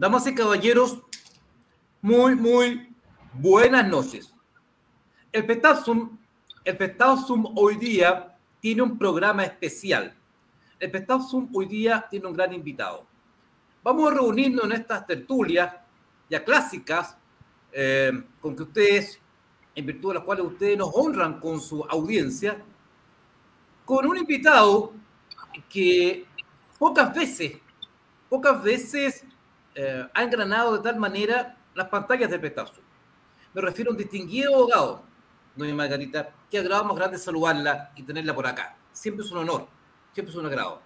[0.00, 0.98] Damas y caballeros,
[2.00, 2.88] muy, muy
[3.34, 4.32] buenas noches.
[5.30, 6.16] El Petasum,
[6.64, 10.16] el Petasum hoy día tiene un programa especial.
[10.78, 13.04] El Petasum hoy día tiene un gran invitado.
[13.82, 15.74] Vamos a reunirnos en estas tertulias
[16.30, 17.18] ya clásicas
[17.70, 19.20] eh, con que ustedes,
[19.74, 22.56] en virtud de las cuales ustedes nos honran con su audiencia,
[23.84, 24.94] con un invitado
[25.68, 26.24] que
[26.78, 27.58] pocas veces,
[28.30, 29.26] pocas veces
[29.74, 32.80] eh, ha engranado de tal manera las pantallas de Petazo.
[33.54, 35.02] Me refiero a un distinguido abogado,
[35.56, 38.76] doña Margarita, que agradamos grande saludarla y tenerla por acá.
[38.92, 39.68] Siempre es un honor,
[40.12, 40.82] siempre es un agrado.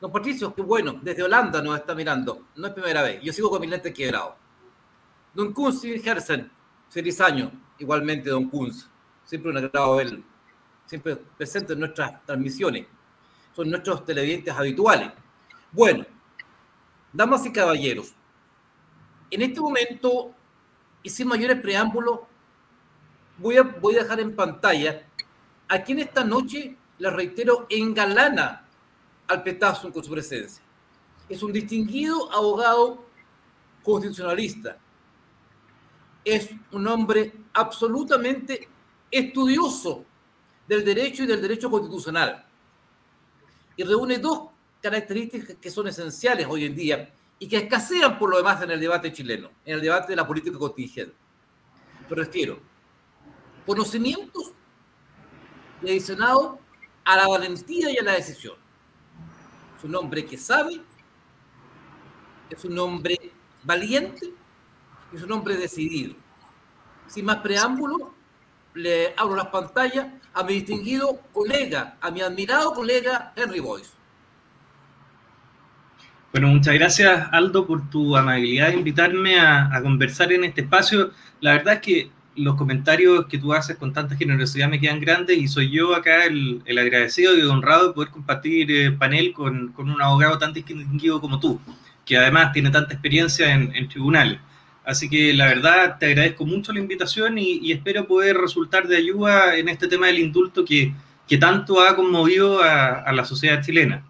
[0.00, 3.50] Don Patricio, qué bueno, desde Holanda nos está mirando, no es primera vez, yo sigo
[3.50, 4.36] con mi lente quebrado.
[5.32, 6.50] Don Kunz Hersen,
[6.90, 8.88] feliz año, igualmente Don Kunz,
[9.24, 10.22] siempre un agrado verlo,
[10.84, 12.86] siempre presente en nuestras transmisiones,
[13.54, 15.10] son nuestros televidentes habituales.
[15.72, 16.04] Bueno,
[17.14, 18.12] damas y caballeros,
[19.30, 20.34] en este momento,
[21.02, 22.20] y sin mayores preámbulos,
[23.38, 25.06] voy a, voy a dejar en pantalla
[25.68, 28.66] a quien esta noche, les reitero, engalana
[29.26, 30.62] al Petazo con su presencia.
[31.28, 33.06] Es un distinguido abogado
[33.82, 34.76] constitucionalista.
[36.24, 38.68] Es un hombre absolutamente
[39.10, 40.04] estudioso
[40.66, 42.46] del derecho y del derecho constitucional.
[43.76, 44.53] Y reúne dos
[44.84, 48.78] características que son esenciales hoy en día y que escasean por lo demás en el
[48.78, 51.14] debate chileno, en el debate de la política contingente.
[52.10, 52.58] Me refiero,
[53.64, 54.52] conocimientos
[55.82, 56.58] y adicionado
[57.02, 58.56] a la valentía y a la decisión.
[59.78, 60.82] Es un hombre que sabe,
[62.50, 63.16] es un hombre
[63.62, 64.34] valiente,
[65.14, 66.14] es un hombre decidido.
[67.06, 68.12] Sin más preámbulo,
[68.74, 74.03] le abro las pantallas a mi distinguido colega, a mi admirado colega Henry Boyce.
[76.34, 81.12] Bueno, muchas gracias Aldo por tu amabilidad de invitarme a, conversar en este espacio.
[81.40, 85.38] La verdad es que los comentarios que tú haces con tanta generosidad me quedan grandes
[85.38, 90.02] y soy yo acá el, agradecido y honrado de poder compartir eh, panel con, un
[90.02, 91.60] abogado tan distinguido como tú,
[92.04, 94.40] que además tiene tanta experiencia en, tribunales.
[94.84, 99.56] Así que la verdad te agradezco mucho la invitación y, espero poder resultar de ayuda
[99.56, 100.92] en este tema del indulto que,
[101.28, 104.04] que tanto ha conmovido a, a la sociedad chilena.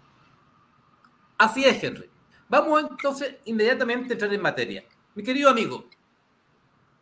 [1.37, 2.14] Así es, Henry.
[2.47, 4.83] Vamos entonces inmediatamente a entrar en materia.
[5.15, 5.85] Mi querido amigo,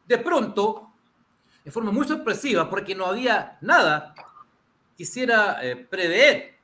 [0.05, 0.91] de pronto,
[1.63, 4.13] de forma muy sorpresiva, porque no había nada,
[4.95, 6.59] quisiera eh, prever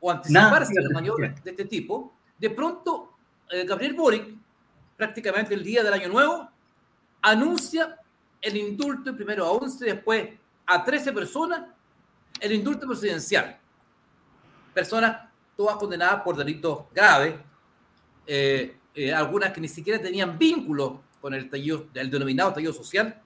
[0.00, 3.14] o anticiparse a la maniobra de este tipo, de pronto
[3.50, 4.34] eh, Gabriel Boric,
[4.96, 6.48] prácticamente el día del año nuevo,
[7.22, 7.98] anuncia
[8.40, 10.28] el indulto primero a 11, después
[10.66, 11.64] a 13 personas,
[12.40, 13.58] el indulto presidencial.
[14.72, 17.34] Personas todas condenadas por delitos graves,
[18.26, 23.20] eh, eh, algunas que ni siquiera tenían vínculo con el, tallo, el denominado tallo social,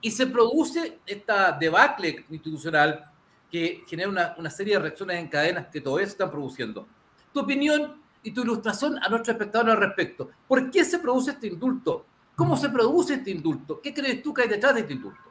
[0.00, 3.10] y se produce esta debacle institucional
[3.50, 6.86] que genera una, una, serie de reacciones en cadenas que todavía se están produciendo.
[7.32, 10.30] Tu opinión y tu ilustración a nuestro espectador al respecto.
[10.48, 12.04] ¿Por qué se produce este indulto?
[12.34, 13.80] ¿Cómo se produce este indulto?
[13.80, 15.22] ¿Qué crees tú que hay detrás de este indulto?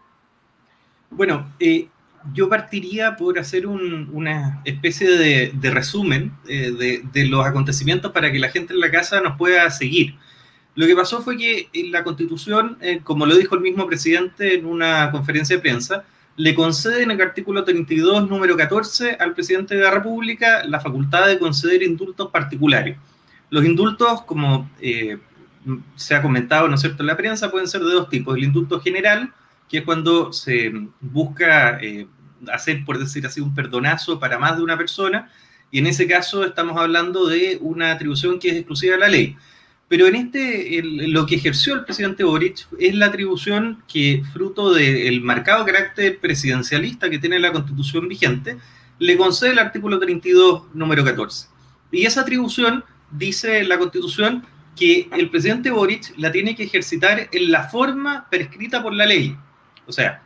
[1.10, 1.88] Bueno, eh,
[2.34, 8.50] yo partiría por hacer una especie de, resumen eh, de, los acontecimientos para que la
[8.50, 10.16] gente en la casa nos pueda seguir.
[10.75, 14.66] Lo que pasó fue que la Constitución, eh, como lo dijo el mismo presidente en
[14.66, 16.03] una conferencia de prensa,
[16.38, 21.28] le concede en el artículo 32, número 14, al presidente de la República la facultad
[21.28, 22.97] de conceder indultos particulares.
[23.50, 25.18] Los indultos, como eh,
[25.96, 28.36] se ha comentado, ¿no es cierto?, en la prensa, pueden ser de dos tipos.
[28.36, 29.31] El indulto general,
[29.69, 31.80] que es cuando se busca
[32.51, 35.31] hacer, por decir así, un perdonazo para más de una persona,
[35.71, 39.36] y en ese caso estamos hablando de una atribución que es exclusiva de la ley.
[39.88, 45.21] Pero en este, lo que ejerció el presidente Boric es la atribución que, fruto del
[45.21, 48.57] marcado carácter presidencialista que tiene la constitución vigente,
[48.98, 51.50] le concede el artículo 32, número 14.
[51.91, 54.44] Y esa atribución, dice la constitución,
[54.75, 59.38] que el presidente Boric la tiene que ejercitar en la forma prescrita por la ley.
[59.88, 60.21] O sea,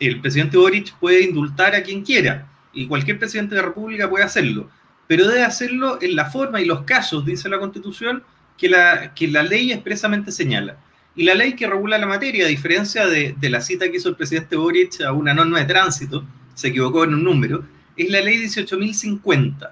[0.00, 4.24] el presidente Boric puede indultar a quien quiera y cualquier presidente de la República puede
[4.24, 4.70] hacerlo,
[5.06, 8.22] pero debe hacerlo en la forma y los casos, dice la Constitución,
[8.56, 10.76] que la, que la ley expresamente señala.
[11.16, 14.08] Y la ley que regula la materia, a diferencia de, de la cita que hizo
[14.08, 16.24] el presidente Boric a una norma de tránsito,
[16.54, 17.64] se equivocó en un número,
[17.96, 19.70] es la ley 18.050.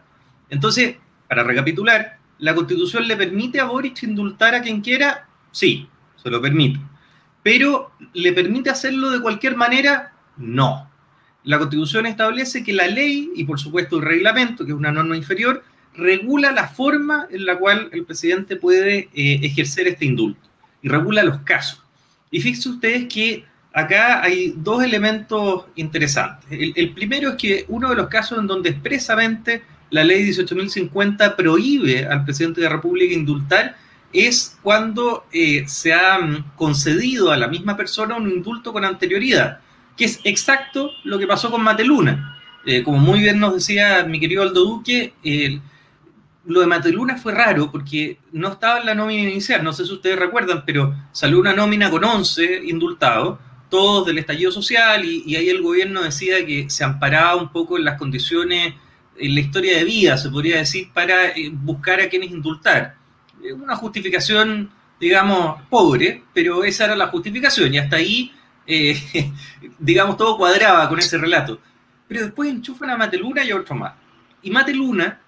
[0.51, 0.97] Entonces,
[1.29, 5.29] para recapitular, ¿la Constitución le permite a Boric indultar a quien quiera?
[5.53, 5.89] Sí,
[6.23, 6.81] se lo permite.
[7.43, 10.13] Pero ¿le permite hacerlo de cualquier manera?
[10.37, 10.91] No.
[11.45, 15.17] La Constitución establece que la ley y por supuesto el reglamento, que es una norma
[15.17, 15.63] inferior,
[15.95, 20.49] regula la forma en la cual el presidente puede eh, ejercer este indulto
[20.83, 21.83] y regula los casos.
[22.31, 26.47] Y fíjense ustedes que acá hay dos elementos interesantes.
[26.51, 32.07] El, primero es que uno de los casos en donde expresamente la ley 18.050 prohíbe
[32.07, 33.77] al presidente de la República indultar
[34.13, 39.61] es cuando eh, se ha mm, concedido a la misma persona un indulto con anterioridad,
[39.97, 42.39] que es exacto lo que pasó con Mateluna.
[42.65, 45.15] Eh, como muy bien nos decía mi querido Aldo Duque,
[46.47, 49.93] lo de Mateluna fue raro porque no estaba en la nómina inicial, no sé si
[49.93, 53.39] ustedes recuerdan, pero salió una nómina con 11 indultados,
[53.69, 57.85] todos del estallido social, y, ahí el gobierno decía que se amparaba un poco en
[57.85, 58.75] las condiciones,
[59.19, 62.95] en la historia de vida, se podría decir, para eh, buscar a quienes indultar.
[63.55, 64.71] Una justificación,
[65.01, 68.33] digamos, pobre, pero esa era la justificación, y hasta ahí,
[68.67, 69.33] eh,
[69.79, 71.61] digamos, todo cuadraba con ese relato.
[72.09, 73.95] Pero después enchufan a Mateluna y a otro más.
[74.43, 75.21] Y Mateluna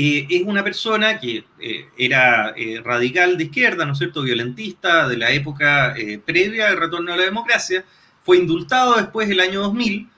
[0.00, 5.08] eh, es una persona que eh, era eh, radical de izquierda, ¿no es cierto?, violentista
[5.08, 5.92] de la época
[6.24, 7.84] previa al retorno a la democracia,
[8.22, 10.08] fue indultado después del año 2000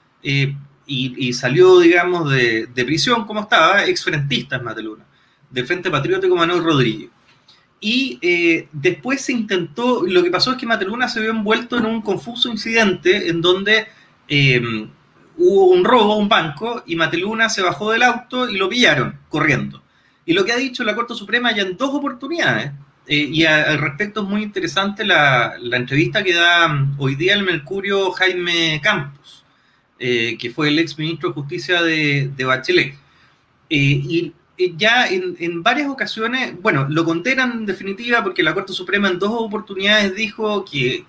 [0.87, 5.07] y, salió, digamos, de, prisión como estaba, exfrentista en Mateluna,
[5.49, 7.09] del Frente Patriótico Manuel Rodríguez.
[7.83, 12.03] Y después se intentó, lo que pasó es que Mateluna se vio envuelto en un
[12.03, 13.87] confuso incidente en donde
[15.39, 19.19] hubo un robo a un banco y Mateluna se bajó del auto y lo pillaron
[19.31, 19.83] corriendo.
[20.27, 22.73] Y lo que ha dicho la Corte Suprema ya en dos oportunidades,
[23.07, 27.43] eh, y al respecto es muy interesante la, entrevista que da mm, hoy día el
[27.43, 29.45] Mercurio Jaime Campos,
[29.99, 32.95] eh, que fue el ex ministro de Justicia de, Bachelet.
[33.69, 34.33] Eh, y
[34.77, 39.19] ya en, en, varias ocasiones, bueno, lo condenan en definitiva porque la Corte Suprema en
[39.19, 41.05] dos oportunidades dijo que,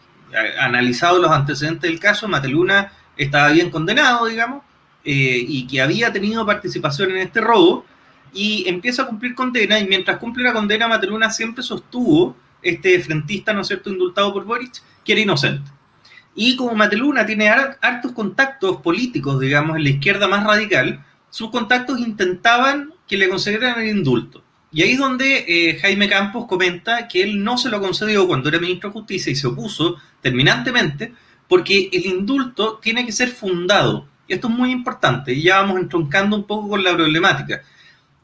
[0.59, 4.63] analizado los antecedentes del caso, Mateluna estaba bien condenado, digamos,
[5.03, 7.85] eh, y que había tenido participación en este robo,
[8.33, 13.53] y empieza a cumplir condena, y mientras cumple la condena, Mateluna siempre sostuvo, este frentista,
[13.53, 15.69] ¿no es cierto?, indultado por Boric, que era inocente.
[16.35, 21.99] Y como Mateluna tiene hartos contactos políticos, digamos, en la izquierda más radical, sus contactos
[21.99, 24.41] intentaban que le concedieran el indulto.
[24.71, 28.47] Y ahí es donde eh, Jaime Campos comenta que él no se lo concedió cuando
[28.47, 31.13] era ministro de Justicia y se opuso terminantemente
[31.49, 34.07] porque el indulto tiene que ser fundado.
[34.29, 37.63] Y esto es muy importante, y ya vamos entroncando un poco con la problemática.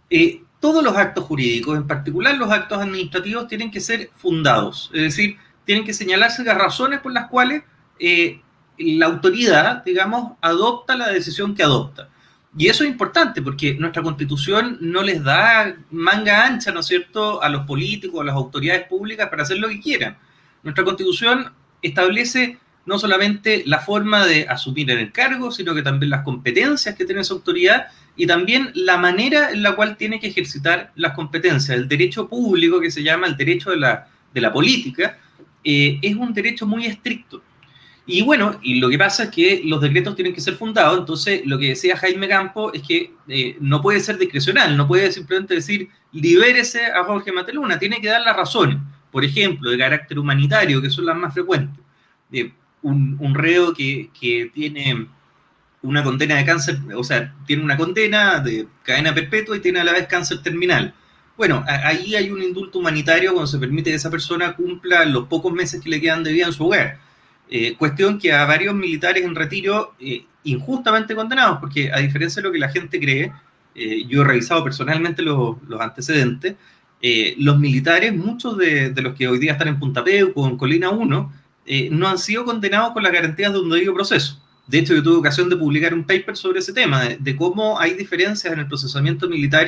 [0.09, 5.01] Eh, todos los actos jurídicos, en particular los actos administrativos, tienen que ser fundados, es
[5.01, 5.35] decir,
[5.65, 7.63] tienen que señalarse las razones por las cuales
[7.99, 8.39] eh,
[8.77, 12.07] la autoridad, digamos, adopta la decisión que adopta.
[12.55, 17.41] Y eso es importante porque nuestra constitución no les da manga ancha, ¿no es cierto?,
[17.41, 20.17] a los políticos, a las autoridades públicas para hacer lo que quieran.
[20.63, 21.51] Nuestra constitución
[21.81, 27.05] establece no solamente la forma de asumir el cargo, sino que también las competencias que
[27.05, 31.77] tiene esa autoridad y también la manera en la cual tiene que ejercitar las competencias.
[31.77, 35.17] El derecho público, que se llama el derecho de la, de la política,
[35.63, 37.43] eh, es un derecho muy estricto.
[38.09, 41.41] Y bueno, y lo que pasa es que los decretos tienen que ser fundados, entonces
[41.45, 45.55] lo que decía Jaime Campo es que eh, no puede ser discrecional, no puede simplemente
[45.55, 48.77] decir libérese a Jorge Mateluna, tiene que dar las razones,
[49.11, 51.83] por ejemplo, de carácter humanitario, que son las más frecuentes.
[52.31, 54.09] Eh, un, reo que,
[54.53, 55.07] tiene
[55.81, 59.83] una condena de cáncer, o sea, tiene una condena de cadena perpetua y tiene a
[59.83, 60.93] la vez cáncer terminal.
[61.35, 65.51] Bueno, ahí hay un indulto humanitario cuando se permite que esa persona cumpla los pocos
[65.51, 66.99] meses que le quedan de vida en su hogar.
[67.49, 72.47] Eh, cuestión que a varios militares en retiro, eh, injustamente condenados, porque a diferencia de
[72.47, 73.31] lo que la gente cree,
[73.75, 76.55] eh, yo he revisado personalmente los, antecedentes,
[77.37, 80.89] los militares, muchos de, de, los que hoy día están en Punta Peu, en Colina
[80.89, 81.31] 1,
[81.69, 84.41] eh, no han sido condenados con las garantías de un debido proceso.
[84.67, 87.93] De hecho, yo tuve ocasión de publicar un paper sobre ese tema, de, cómo hay
[87.93, 89.67] diferencias en el procesamiento militar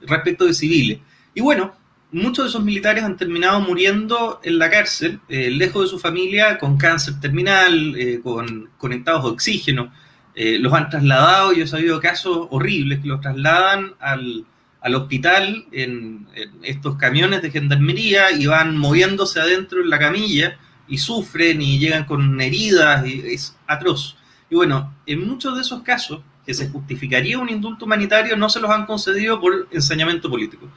[0.00, 0.98] respecto de civiles.
[1.34, 1.72] Y bueno,
[2.12, 6.58] muchos de esos militares han terminado muriendo en la cárcel, eh, lejos de su familia,
[6.58, 9.92] con cáncer terminal, eh, con conectados a oxígeno.
[10.36, 14.44] los han trasladado, yo he sabido casos horribles que los trasladan al,
[14.82, 20.58] al hospital en, en, estos camiones de gendarmería y van moviéndose adentro en la camilla
[20.88, 24.16] y sufren y llegan con heridas, y es atroz.
[24.48, 28.60] Y bueno, en muchos de esos casos que se justificaría un indulto humanitario no se
[28.60, 30.68] los han concedido por ensañamiento político.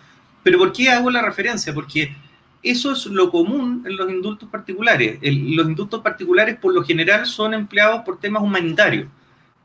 [0.44, 1.74] Pero ¿por qué hago la referencia?
[1.74, 2.16] Porque
[2.62, 5.20] eso es lo común en los indultos particulares.
[5.22, 9.08] los indultos particulares por lo general son empleados por temas humanitarios.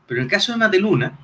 [0.07, 1.17] Pero en el caso de Mateluna,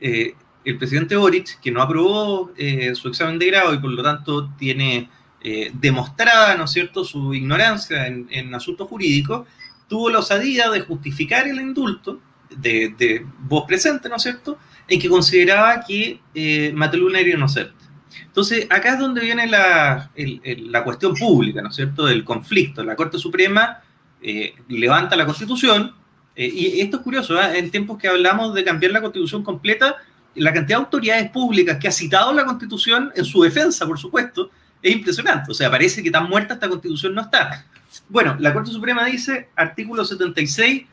[0.00, 0.34] eh,
[0.64, 4.50] el presidente Boric, que no aprobó eh, su examen de grado y por lo tanto
[4.58, 5.08] tiene
[5.40, 9.46] eh, demostrada, ¿no es cierto?, su ignorancia en, asuntos jurídicos,
[9.88, 12.20] tuvo la osadía de justificar el indulto
[12.50, 14.58] de, voz presente, ¿no es cierto?,
[14.88, 16.20] en que consideraba que
[16.74, 17.75] Mateluna era inocente.
[18.24, 22.84] Entonces, acá es donde viene la, la cuestión pública, ¿no es cierto?, del conflicto.
[22.84, 23.82] La Corte Suprema
[24.22, 25.94] eh, levanta la Constitución,
[26.34, 27.58] eh, y esto es curioso, ¿eh?
[27.58, 29.96] en tiempos que hablamos de cambiar la Constitución completa,
[30.34, 34.50] la cantidad de autoridades públicas que ha citado la Constitución en su defensa, por supuesto,
[34.82, 35.50] es impresionante.
[35.50, 37.64] O sea, parece que tan muerta esta Constitución no está.
[38.08, 40.84] Bueno, la Corte Suprema dice, artículo 76,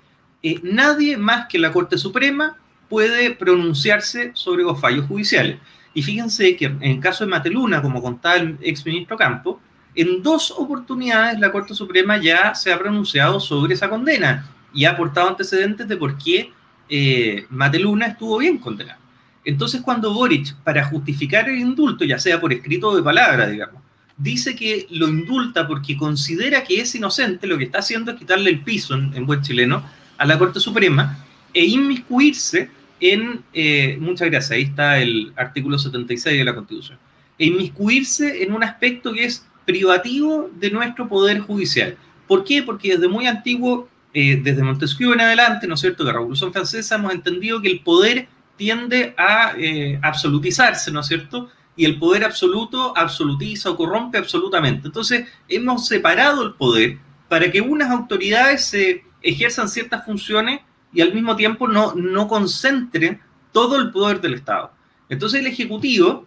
[0.63, 5.57] nadie más que la Corte Suprema puede pronunciarse sobre los fallos judiciales.
[5.93, 9.59] Y fíjense que en el caso de Mateluna, como contaba el exministro Campo,
[9.95, 14.91] en dos oportunidades la Corte Suprema ya se ha pronunciado sobre esa condena y ha
[14.91, 16.51] aportado antecedentes de por qué
[16.89, 18.99] eh, Mateluna estuvo bien condenado.
[19.45, 23.81] Entonces, cuando Boric, para justificar el indulto, ya sea por escrito o de palabra, digamos,
[24.17, 28.49] dice que lo indulta porque considera que es inocente, lo que está haciendo es quitarle
[28.49, 29.83] el piso, en, en buen chileno,
[30.17, 31.17] a la Corte Suprema
[31.53, 32.69] e inmiscuirse
[33.03, 36.97] en, eh, muchas gracias, ahí está el artículo 76 de la Constitución,
[37.37, 41.97] inmiscuirse en un aspecto que es privativo de nuestro poder judicial.
[42.29, 42.63] ¿Por qué?
[42.63, 46.53] Porque desde muy antiguo, eh, desde Montesquieu en adelante, ¿no es cierto?, de la Revolución
[46.53, 51.99] Francesa, hemos entendido que el poder tiende a eh, absolutizarse, ¿no es cierto?, y el
[51.99, 54.87] poder absoluto absolutiza o corrompe absolutamente.
[54.87, 60.61] Entonces, hemos separado el poder para que unas autoridades se ejerzan ciertas funciones
[60.93, 63.19] y al mismo tiempo no, no concentre
[63.51, 64.71] todo el poder del Estado.
[65.09, 66.25] Entonces el Ejecutivo,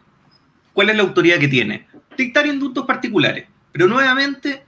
[0.72, 1.86] ¿cuál es la autoridad que tiene?
[2.16, 4.64] Dictar indultos particulares, pero nuevamente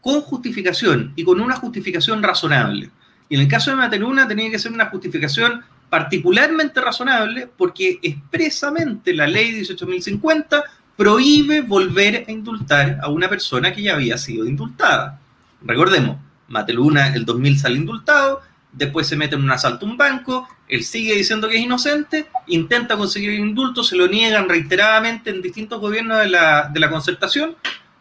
[0.00, 2.90] con justificación y con una justificación razonable.
[3.28, 9.12] Y en el caso de Materuna tenía que ser una justificación particularmente razonable porque expresamente
[9.14, 10.62] la ley 18.050
[10.96, 15.20] prohíbe volver a indultar a una persona que ya había sido indultada.
[15.62, 18.40] Recordemos, Mateluna el 2000 sale indultado,
[18.78, 22.26] después se mete en un asalto a un banco, él sigue diciendo que es inocente,
[22.46, 26.88] intenta conseguir el indulto, se lo niegan reiteradamente en distintos gobiernos de la, de la
[26.88, 27.56] concertación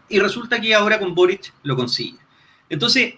[0.08, 2.20] y resulta que ahora con Boric lo consigue.
[2.70, 3.16] Entonces,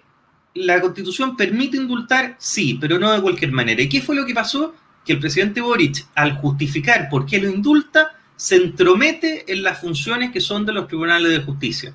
[0.54, 2.36] ¿la constitución permite indultar?
[2.40, 3.82] Sí, pero no de cualquier manera.
[3.82, 4.74] ¿Y qué fue lo que pasó?
[5.06, 10.32] Que el presidente Boric, al justificar por qué lo indulta, se entromete en las funciones
[10.32, 11.94] que son de los tribunales de justicia.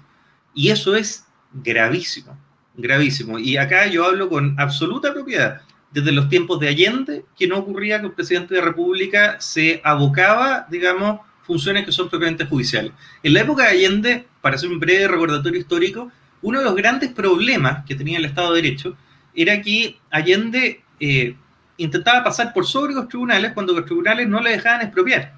[0.53, 2.39] Y eso es gravísimo
[2.77, 3.39] gravísimo.
[3.39, 5.61] Y acá yo hablo con absoluta propiedad.
[5.91, 9.81] Desde los tiempos de Allende, que no ocurría que el presidente de la República se
[9.85, 12.93] abocaba, digamos, funciones que son propiamente judiciales.
[13.23, 16.11] En la época de Allende, para hacer un breve recordatorio histórico,
[16.43, 18.97] uno de los grandes problemas que tenía el Estado de Derecho
[19.35, 21.37] era que Allende eh,
[21.77, 25.35] intentaba pasar por sobre los tribunales cuando los tribunales no le dejaban expropiar.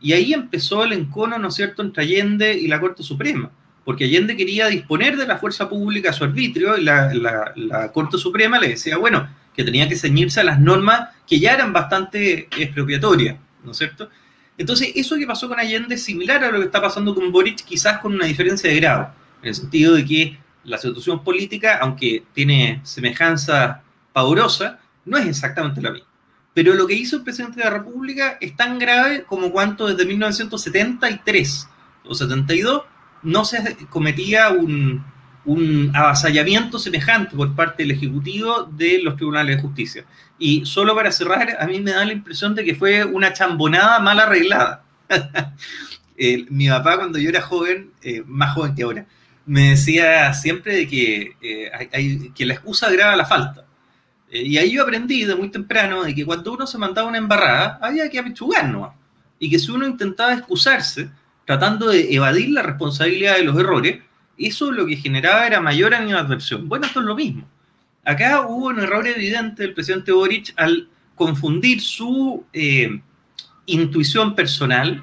[0.00, 3.50] Y ahí empezó el encono, ¿no es cierto?, entre Allende y la Corte Suprema
[3.84, 8.58] porque Allende quería disponer de la fuerza pública a su arbitrio y la, Corte Suprema
[8.58, 13.36] le decía, bueno, que tenía que ceñirse a las normas que ya eran bastante expropiatorias,
[13.64, 14.08] ¿no es cierto?
[14.58, 17.64] Entonces, eso que pasó con Allende es similar a lo que está pasando con Boric,
[17.64, 19.10] quizás con una diferencia de grado,
[19.42, 23.82] en el sentido de que la situación política, aunque tiene semejanza
[24.12, 26.08] pavorosa, no es exactamente la misma.
[26.52, 30.04] Pero lo que hizo el presidente de la República es tan grave como cuanto desde
[30.04, 31.68] 1973
[32.04, 32.82] o 72
[33.22, 35.04] no se cometía un,
[35.94, 40.04] avasallamiento semejante por parte del Ejecutivo de los tribunales de justicia.
[40.38, 43.98] Y solo para cerrar, a mí me da la impresión de que fue una chambonada
[43.98, 44.84] mal arreglada.
[46.50, 49.06] mi papá cuando yo era joven, eh, más joven que ahora,
[49.46, 53.64] me decía siempre de que, eh, la excusa agrava la falta.
[54.30, 57.18] Eh, y ahí yo aprendí de muy temprano de que cuando uno se mandaba una
[57.18, 58.70] embarrada, había que apechugar
[59.38, 61.10] Y que si uno intentaba excusarse,
[61.50, 63.98] tratando de evadir la responsabilidad de los errores,
[64.38, 66.68] eso lo que generaba era mayor animadversión.
[66.68, 67.44] Bueno, esto es lo mismo.
[68.04, 73.00] Acá hubo un error evidente del presidente Boric al confundir su eh,
[73.66, 75.02] intuición personal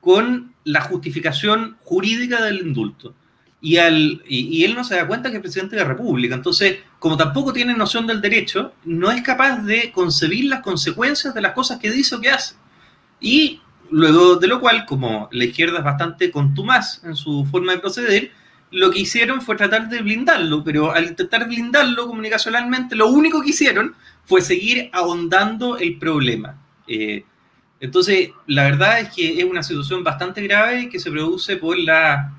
[0.00, 3.14] con la justificación jurídica del indulto.
[3.60, 6.34] Y, al, y, él no se da cuenta que es presidente de la República.
[6.34, 11.40] Entonces, como tampoco tiene noción del derecho, no es capaz de concebir las consecuencias de
[11.40, 12.56] las cosas que dice o que hace.
[13.20, 13.60] Y
[13.94, 18.32] Luego de lo cual, como la izquierda es bastante contumaz en su forma de proceder,
[18.72, 23.50] lo que hicieron fue tratar de blindarlo, pero al intentar blindarlo comunicacionalmente, lo único que
[23.50, 26.60] hicieron fue seguir ahondando el problema.
[26.88, 27.24] Eh,
[27.78, 32.32] entonces, la verdad es que es una situación bastante grave que se produce por la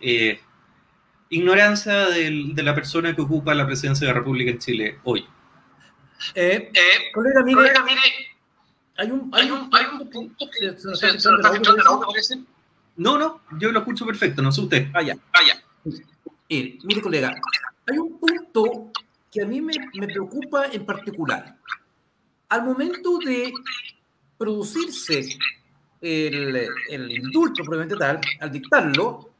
[0.00, 0.40] eh,
[1.28, 5.26] ignorancia de la persona que ocupa la presidencia de la República en Chile hoy.
[6.34, 6.72] Eh,
[7.12, 8.33] colega, mire,
[8.96, 12.42] hay un, hay un, hay un punto que se nos está la parece.
[12.96, 14.92] No, no, yo lo escucho perfecto, no sé usted.
[14.92, 15.62] Vaya, vaya.
[16.48, 17.34] Eh, mire, colega,
[17.86, 18.92] hay un punto
[19.30, 21.56] que a mí me, me preocupa en particular.
[22.48, 23.52] Al momento de
[24.38, 25.38] producirse
[26.00, 29.30] el, indulto probablemente tal, al dictarlo,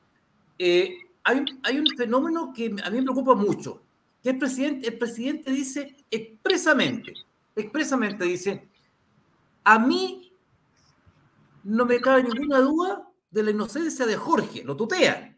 [0.58, 3.82] eh, hay, hay, un fenómeno que a mí me preocupa mucho,
[4.22, 7.12] que el presidente, el presidente dice expresamente,
[7.54, 8.68] expresamente dice,
[9.64, 10.36] a mí
[11.64, 15.36] no me cabe ninguna duda de la inocencia de Jorge, lo tutea.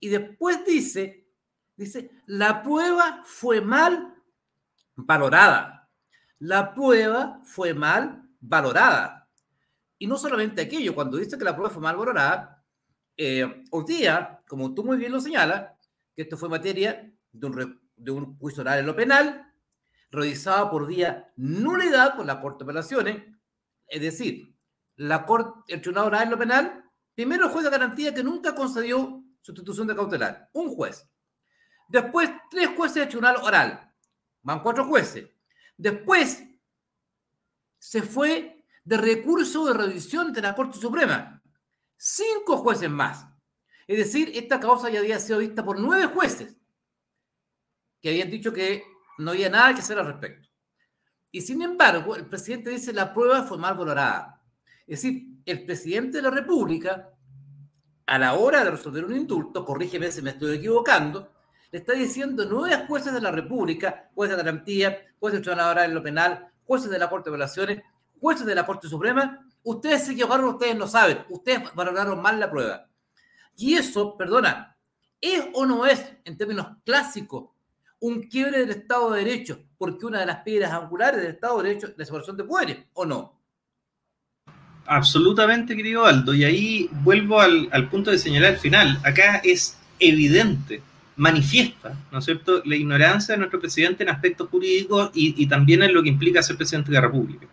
[0.00, 1.28] Y después dice,
[1.76, 4.14] dice, la prueba fue mal
[4.96, 5.88] valorada.
[6.38, 9.28] La prueba fue mal valorada.
[9.98, 12.64] Y no solamente aquello, cuando dice que la prueba fue mal valorada,
[13.16, 13.64] eh,
[14.46, 15.72] como tú muy bien lo señalas,
[16.14, 19.54] que esto fue materia de un, de un juicio oral en lo penal,
[20.10, 23.22] realizado por día nulidad por la Corte de Apelaciones,
[23.86, 24.54] es decir,
[24.96, 26.84] la Corte, el Tribunal Oral en lo penal,
[27.14, 31.08] primero el juez de garantía que nunca concedió sustitución de cautelar, un juez.
[31.88, 33.92] Después, tres jueces de Tribunal Oral,
[34.42, 35.28] van cuatro jueces.
[35.76, 36.42] Después,
[37.78, 41.42] se fue de recurso de revisión de la Corte Suprema,
[41.96, 43.26] cinco jueces más.
[43.86, 46.56] Es decir, esta causa ya había sido vista por nueve jueces
[48.00, 48.84] que habían dicho que
[49.18, 50.48] no había nada que hacer al respecto.
[51.30, 54.42] Y sin embargo, el presidente dice la prueba fue mal valorada.
[54.86, 57.10] Es decir, el presidente de la República,
[58.06, 61.32] a la hora de resolver un indulto, corrígeme si me estoy equivocando,
[61.72, 65.52] le está diciendo nueve jueces de la República, jueces de garantía, jueces de
[65.84, 67.82] en lo penal, jueces de la Corte de Apelaciones,
[68.20, 72.50] jueces de la Corte Suprema, ustedes se equivocaron, ustedes no saben, ustedes valoraron mal la
[72.50, 72.88] prueba.
[73.56, 74.76] Y eso, perdona,
[75.20, 77.50] ¿es o no es, en términos clásicos,
[78.00, 81.68] un quiebre del Estado de Derecho, porque una de las piedras angulares del Estado de
[81.68, 83.36] Derecho es la separación de poderes, ¿o no?
[84.86, 89.00] Absolutamente, querido Aldo, y ahí vuelvo al, punto de señalar al final.
[89.04, 90.80] Acá es evidente,
[91.16, 95.92] manifiesta, ¿no es cierto?, la ignorancia de nuestro presidente en aspectos jurídicos y, también en
[95.92, 97.46] lo que implica ser presidente de la República.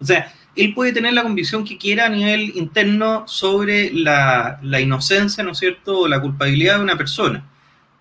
[0.00, 4.80] O sea, él puede tener la convicción que quiera a nivel interno sobre la, la
[4.80, 7.44] inocencia, ¿no es cierto?, o la culpabilidad de una persona,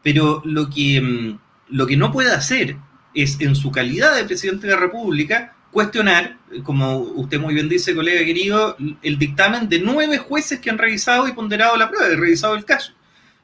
[0.01, 2.77] pero lo que mm, lo que no puede hacer
[3.13, 7.95] es, en su calidad de presidente de la República, cuestionar, como usted muy bien dice,
[7.95, 12.15] colega querido, el dictamen de nueve jueces que han revisado y ponderado la prueba, y
[12.15, 12.93] revisado el caso.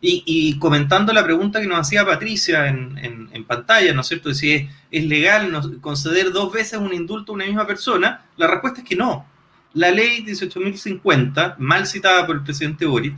[0.06, 4.30] Y, comentando la pregunta que nos hacía Patricia en, pantalla, ¿no es cierto?
[4.30, 8.82] De si es, legal conceder dos veces un indulto a una misma persona, la respuesta
[8.82, 9.26] es que no.
[9.74, 13.16] La ley 18.050, mal citada por el presidente Boric,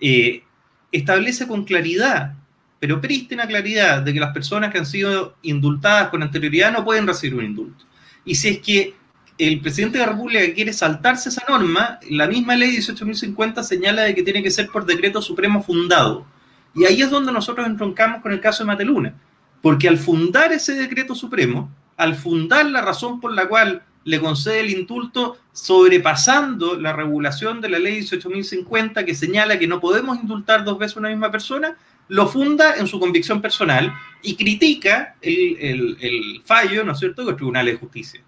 [0.00, 0.44] eh,
[0.92, 2.34] establece con claridad
[2.80, 7.06] pero prístina claridad de que las personas que han sido indultadas con anterioridad no pueden
[7.06, 7.84] recibir un indulto.
[8.24, 8.94] Y si es que
[9.36, 14.14] el presidente de la República quiere saltarse esa norma, la misma ley 18.050 señala de
[14.14, 16.26] que tiene que ser por decreto supremo fundado.
[16.74, 19.14] Y ahí es donde nosotros entroncamos con el caso de Mateluna,
[19.60, 24.60] porque al fundar ese decreto supremo, al fundar la razón por la cual le concede
[24.60, 30.64] el indulto sobrepasando la regulación de la ley 18.050 que señala que no podemos indultar
[30.64, 31.76] dos veces a una misma persona,
[32.10, 37.66] lo funda en su convicción personal y critica el, fallo, ¿no es cierto?, del Tribunal
[37.66, 38.20] de Justicia.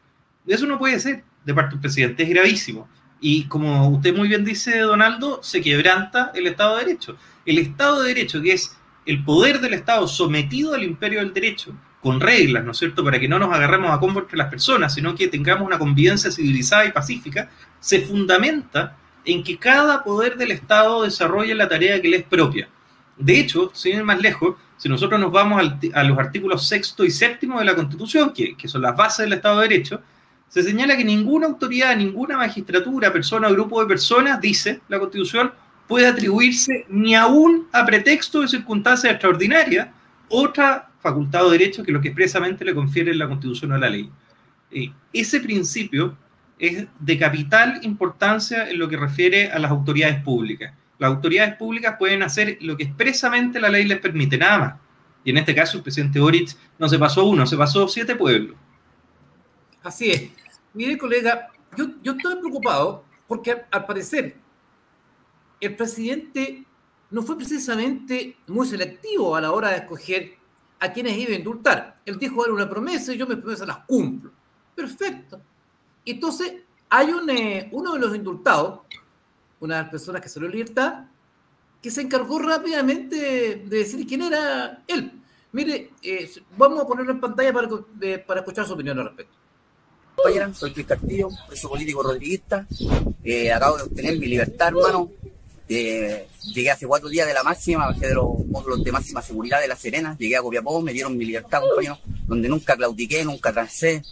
[0.46, 2.88] Eso no puede ser de parte del presidente, es gravísimo.
[3.20, 7.16] Y como usted muy bien dice, Donaldo, se quebranta el Estado de Derecho.
[7.44, 11.74] El Estado de Derecho, que es el poder del Estado sometido al imperio del derecho,
[12.00, 14.94] con reglas, ¿no es cierto?, para que no nos agarremos a combo entre las personas,
[14.94, 20.52] sino que tengamos una convivencia civilizada y pacífica, se fundamenta en que cada poder del
[20.52, 22.68] Estado desarrolle la tarea que le es propia.
[23.16, 25.62] De hecho, sin ir más lejos, si nosotros nos vamos
[25.94, 29.60] a los artículos sexto y séptimo de la Constitución, que, son las bases del Estado
[29.60, 30.00] de Derecho,
[30.48, 35.52] se señala que ninguna autoridad, ninguna magistratura, persona o grupo de personas, dice la Constitución,
[35.86, 39.88] puede atribuirse ni aún a pretexto de circunstancias extraordinarias
[40.28, 44.10] otra facultad o derecho que lo que expresamente le confiere la Constitución o la ley.
[45.12, 46.16] Ese principio
[46.58, 51.96] es de capital importancia en lo que refiere a las autoridades públicas las autoridades públicas
[51.98, 54.74] pueden hacer lo que expresamente la ley les permite, nada más.
[55.24, 58.56] Y en este caso el presidente Boric no se pasó uno, se pasó siete pueblos.
[59.82, 60.30] Así es.
[60.74, 64.36] Mire, colega, yo, yo estoy preocupado porque al parecer
[65.60, 66.64] el presidente
[67.10, 70.34] no fue precisamente muy selectivo a la hora de escoger
[70.80, 72.00] a quienes iba a indultar.
[72.04, 74.32] Él dijo, era una promesa y yo mis promesas las cumplo.
[74.74, 75.40] Perfecto.
[76.04, 76.54] Entonces,
[76.88, 78.80] hay un, eh, uno de los indultados,
[79.62, 81.04] una de las personas que salió libertad,
[81.80, 83.16] que se encargó rápidamente
[83.64, 85.12] de decir quién era él.
[85.52, 87.68] Mire, eh, vamos a ponerlo en pantalla para,
[88.26, 89.36] para escuchar su opinión al respecto.
[90.52, 92.66] Soy Luis Castillo, preso político rodriguista.
[93.22, 95.10] Eh, acabo de obtener mi libertad, hermano.
[95.68, 99.60] Eh, llegué hace cuatro días de la máxima, bajé de los módulos de máxima seguridad
[99.60, 100.16] de La Serena.
[100.18, 104.02] Llegué a Copiapó, me dieron mi libertad, compañero, donde nunca claudiqué, nunca trancé.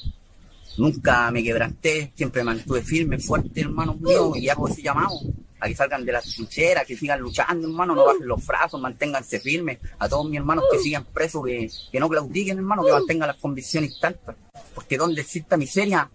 [0.76, 5.20] Nunca me quebranté, siempre mantuve firme, fuerte, hermanos míos, y hago ese llamado.
[5.62, 9.40] A que salgan de las trincheras, que sigan luchando, hermano, no bajen los brazos, manténganse
[9.40, 13.36] firmes, a todos mis hermanos que sigan presos, que, no claudiquen, hermano, que mantengan las
[13.36, 14.36] convicciones tantas,
[14.74, 16.08] porque donde exista miseria,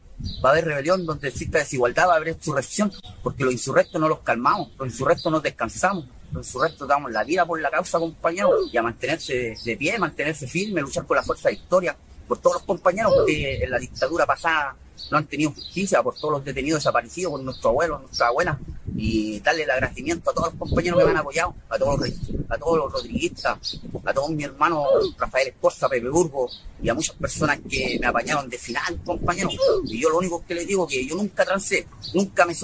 [0.43, 2.91] va a haber rebelión, donde exista desigualdad, va a haber insurrección,
[3.21, 7.45] porque los insurrectos no los calmamos, los insurrectos no descansamos, los insurrectos damos la vida
[7.45, 11.49] por la causa, compañeros, y a mantenerse de pie, mantenerse firme, luchar con la fuerza
[11.49, 11.95] de historia,
[12.27, 14.75] por todos los compañeros que en la dictadura pasada
[15.11, 18.59] no han tenido justicia, por todos los detenidos desaparecidos, por nuestro abuelo, nuestra abuela,
[18.95, 22.09] y darle el agradecimiento a todos los compañeros que me han apoyado, a todos los,
[22.49, 24.85] a todos los rodriguistas, a todos mis hermanos
[25.17, 26.49] Rafael Escorza, Pepe Burgo,
[26.81, 29.53] y a muchas personas que me apañaron de final, compañeros.
[29.85, 32.55] Y yo lo único que les digo es que yo nunca trancé, nunca me,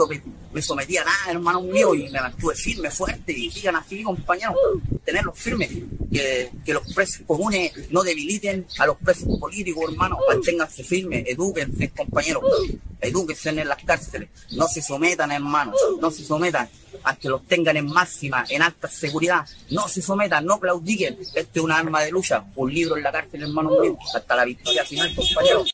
[0.53, 4.55] me sometí a nada, hermano mío, y me mantuve firme, fuerte, y sigan así, compañeros,
[5.03, 5.69] tenerlos firmes,
[6.11, 12.30] que, los presos comunes no debiliten a los presos políticos, hermanos, manténganse firmes, eduquense, compañeros,
[12.99, 16.69] eduquense en las cárceles, no se sometan, hermanos, no se sometan,
[17.03, 21.63] hasta los tengan en máxima, en alta seguridad, no se sometan, no claudiquen, este es
[21.63, 25.13] un arma de lucha, un libro en la cárcel, hermanos míos, hasta la victoria final,
[25.15, 25.71] compañeros.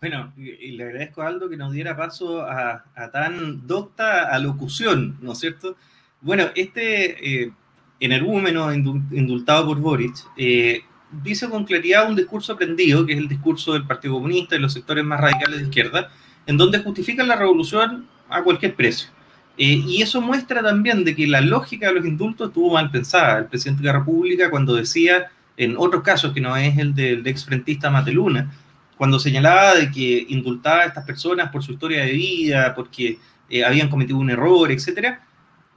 [0.00, 5.32] Bueno, y le agradezco a Aldo que nos diera paso a, tan docta alocución, ¿no
[5.32, 5.76] es cierto?
[6.22, 7.52] Bueno, este eh,
[8.00, 13.72] energúmeno indultado por Boric eh, dice con claridad un discurso aprendido, que es el discurso
[13.72, 16.10] del Partido Comunista y los sectores más radicales de izquierda,
[16.46, 19.10] en donde justifican la revolución a cualquier precio.
[19.56, 23.38] Eh, y eso muestra también de que la lógica de los indultos estuvo mal pensada.
[23.38, 27.26] El presidente de la República cuando decía, en otros casos que no es el del
[27.26, 28.50] exfrentista Mateluna,
[28.96, 33.18] cuando señalaba de que indultaba a estas personas por su historia de vida, porque
[33.48, 35.26] eh, habían cometido un error, etcétera.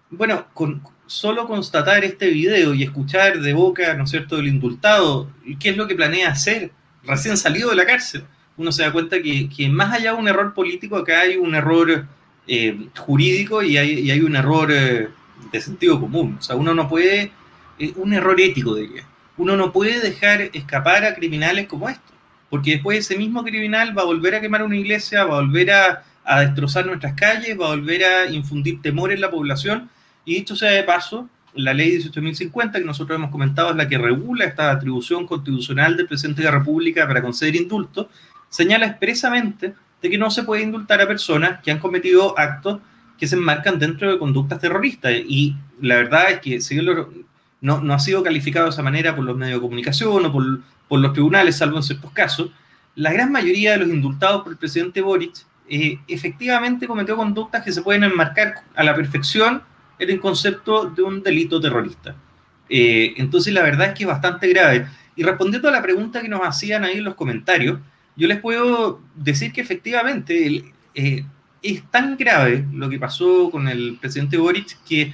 [0.09, 0.81] Bueno, con
[1.13, 5.77] solo constatar este video y escuchar de boca, ¿no es cierto?, del indultado, qué es
[5.77, 6.71] lo que planea hacer
[7.03, 8.23] recién salido de la cárcel,
[8.57, 11.55] uno se da cuenta que, que más allá de un error político, acá hay un
[11.55, 12.05] error
[12.47, 15.09] eh, jurídico y hay, y hay, un error eh,
[15.51, 16.37] de sentido común.
[16.39, 17.31] O sea, uno no puede,
[17.95, 19.05] un error ético, diría,
[19.37, 22.13] uno no puede dejar escapar a criminales como estos
[22.53, 25.71] porque después ese mismo criminal va a volver a quemar una iglesia, va a volver
[25.71, 26.03] a,
[26.41, 29.89] destrozar nuestras calles, va a volver a infundir temor en la población.
[30.25, 33.97] Y dicho sea de paso, la ley 18.050 que nosotros hemos comentado es la que
[33.97, 38.07] regula esta atribución constitucional del presidente de la República para conceder indultos,
[38.49, 42.79] señala expresamente de que no se puede indultar a personas que han cometido actos
[43.17, 45.13] que se enmarcan dentro de conductas terroristas.
[45.27, 46.79] Y la verdad es que si
[47.61, 50.61] no, no ha sido calificado de esa manera por los medios de comunicación o por
[50.93, 52.51] por los tribunales, salvo en ciertos casos,
[52.95, 55.33] la gran mayoría de los indultados por el presidente Boric
[55.67, 59.63] eh, efectivamente cometió conductas que se pueden enmarcar a la perfección
[59.99, 62.15] en el concepto de un delito terrorista.
[62.69, 64.87] Eh, entonces, la verdad es que es bastante grave.
[65.15, 67.79] Y respondiendo a la pregunta que nos hacían ahí en los comentarios,
[68.15, 70.63] yo les puedo decir que efectivamente
[70.95, 71.25] eh,
[71.61, 75.13] es tan grave lo que pasó con el presidente Boric que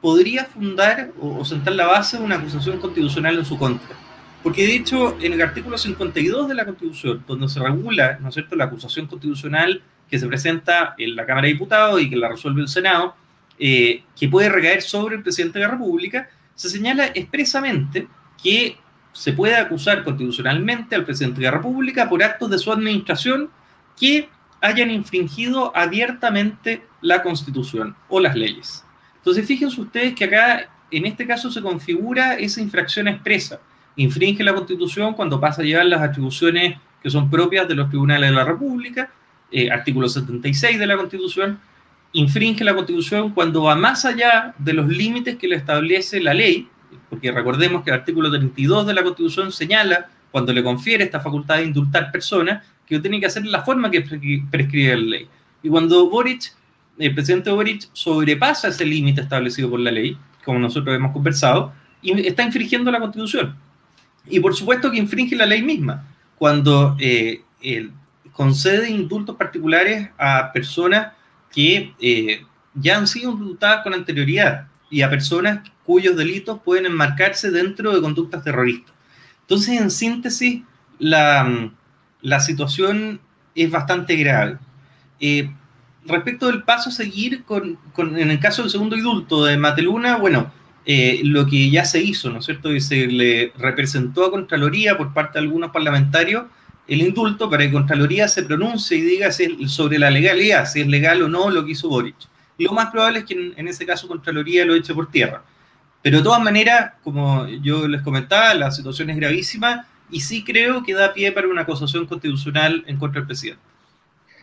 [0.00, 3.96] podría fundar o, o sentar la base de una acusación constitucional en su contra.
[4.42, 8.34] Porque de hecho, en el artículo 52 de la Constitución, donde se regula, ¿no es
[8.34, 12.28] cierto?, la acusación constitucional que se presenta en la Cámara de Diputados y que la
[12.28, 13.14] resuelve el Senado,
[13.60, 18.08] eh, que puede recaer sobre el presidente de la República, se señala expresamente
[18.42, 18.76] que
[19.12, 23.50] se puede acusar constitucionalmente al presidente de la República por actos de su administración
[23.98, 24.28] que
[24.60, 28.84] hayan infringido abiertamente la Constitución o las leyes.
[29.16, 33.60] Entonces, fíjense ustedes que acá, en este caso, se configura esa infracción expresa
[33.96, 38.30] infringe la Constitución cuando pasa a llevar las atribuciones que son propias de los tribunales
[38.30, 39.10] de la República,
[39.50, 41.60] eh, artículo 76 de la Constitución,
[42.12, 46.68] infringe la Constitución cuando va más allá de los límites que le establece la ley,
[47.08, 51.56] porque recordemos que el artículo 32 de la Constitución señala, cuando le confiere esta facultad
[51.56, 54.02] de indultar personas, que lo tiene que hacer de la forma que
[54.50, 55.28] prescribe la ley.
[55.62, 56.52] Y cuando Boric,
[56.98, 62.26] el presidente Boric, sobrepasa ese límite establecido por la ley, como nosotros hemos conversado, y
[62.26, 63.56] está infringiendo la Constitución.
[64.28, 67.42] Y por supuesto que infringe la ley misma cuando eh,
[68.32, 71.12] concede indultos particulares a personas
[71.52, 77.50] que eh, ya han sido indultadas con anterioridad y a personas cuyos delitos pueden enmarcarse
[77.50, 78.94] dentro de conductas terroristas.
[79.42, 80.62] Entonces, en síntesis,
[80.98, 81.70] la,
[82.22, 83.20] la situación
[83.54, 84.58] es bastante grave.
[85.18, 85.50] Eh,
[86.06, 90.16] respecto del paso a seguir con, con, en el caso del segundo indulto de Mateluna,
[90.16, 90.52] bueno,
[90.86, 92.72] eh, lo que ya se hizo, ¿no es cierto?
[92.72, 96.44] Y se le representó a Contraloría por parte de algunos parlamentarios
[96.90, 99.30] el indulto para que Contraloría se pronuncie y diga
[99.68, 102.16] sobre la legalidad, si es legal o no lo que hizo Boric.
[102.58, 105.44] lo más probable es que en, ese caso Contraloría lo eche por tierra.
[106.02, 110.82] Pero de todas maneras, como yo les comentaba, la situación es gravísima y sí creo
[110.82, 113.62] que da pie para una acusación constitucional en contra del presidente.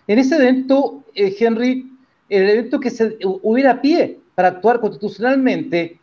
[0.08, 1.92] En ese evento, eh, Henry,
[2.30, 6.00] el evento que se hubiera pie para actuar constitucionalmente,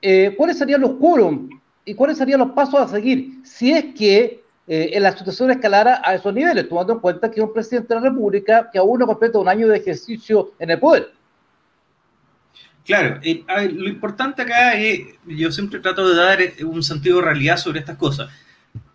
[0.00, 1.50] eh, ¿cuáles serían los quórum
[1.84, 6.14] y cuáles serían los pasos a seguir si es que eh, la situación escalara a
[6.14, 9.06] esos niveles, tomando en cuenta que es un presidente de la República que aún no
[9.06, 11.12] completa un año de ejercicio en el poder?
[12.84, 17.78] Claro, lo importante acá es, yo siempre trato de dar un sentido de realidad sobre
[17.78, 18.28] estas cosas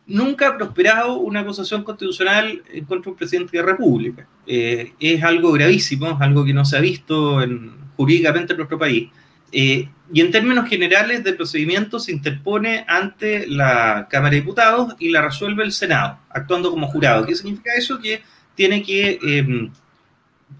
[0.08, 4.26] nunca ha prosperado una acusación constitucional contra un presidente de la República.
[4.48, 8.80] Eh, es algo gravísimo, es algo que no se ha visto en, jurídicamente en nuestro
[8.80, 9.10] país.
[9.52, 15.10] Eh, y en términos generales de procedimiento se interpone ante la Cámara de Diputados y
[15.10, 17.26] la resuelve el Senado, actuando como jurado.
[17.26, 18.00] ¿Qué significa eso?
[18.00, 18.24] Que
[18.56, 19.72] tiene que em,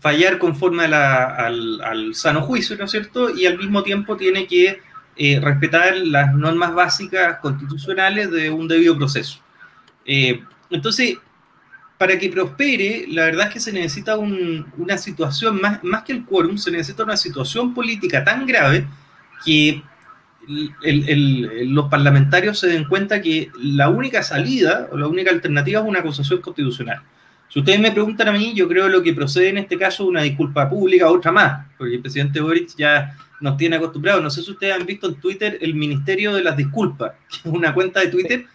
[0.02, 3.34] fallar conforme al, al, sano juicio, ¿no es cierto?
[3.36, 4.82] Y al mismo tiempo tiene que
[5.16, 9.40] eh, respetar las normas básicas constitucionales de un debido proceso.
[10.06, 11.18] Eh, entonces,
[11.98, 16.58] para que prospere, la verdad es que se necesita una situación, más, que el quórum,
[16.58, 18.86] se necesita una situación política tan grave
[19.44, 19.82] que
[21.66, 26.00] los parlamentarios se den cuenta que la única salida o la única alternativa es una
[26.00, 27.02] acusación constitucional.
[27.50, 30.10] Si ustedes me preguntan a mí, yo creo lo que procede en este caso es
[30.10, 34.22] una disculpa pública, otra más, porque el presidente Boric ya nos tiene acostumbrados.
[34.22, 37.56] No sé si ustedes han visto en Twitter el Ministerio de las Disculpas, que es
[37.56, 38.46] una cuenta de Twitter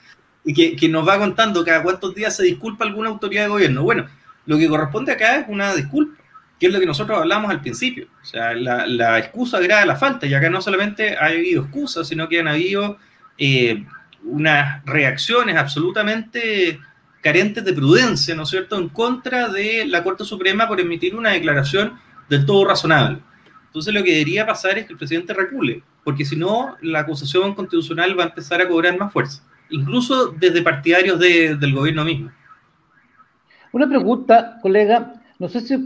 [0.45, 3.83] y que, que, nos va contando cada cuántos días se disculpa alguna autoridad de gobierno.
[3.83, 4.07] Bueno,
[4.47, 6.21] lo que corresponde acá es una disculpa,
[6.59, 8.09] que es lo que nosotros hablamos al principio.
[8.21, 12.09] O sea, la, la excusa agrada la falta, y acá no solamente ha habido excusas,
[12.09, 12.99] sino que han habido
[13.39, 13.85] eh,
[14.25, 16.81] unas reacciones absolutamente
[17.21, 21.31] carentes de prudencia, ¿no es cierto?, en contra de la Corte Suprema por emitir una
[21.31, 23.19] declaración del todo razonable.
[23.67, 27.55] Entonces lo que debería pasar es que el presidente recule, porque si no, la acusación
[27.55, 29.43] constitucional va a empezar a cobrar más fuerza,
[29.73, 32.31] incluso desde partidarios del gobierno mismo.
[33.73, 35.77] Una pregunta, colega, no sé si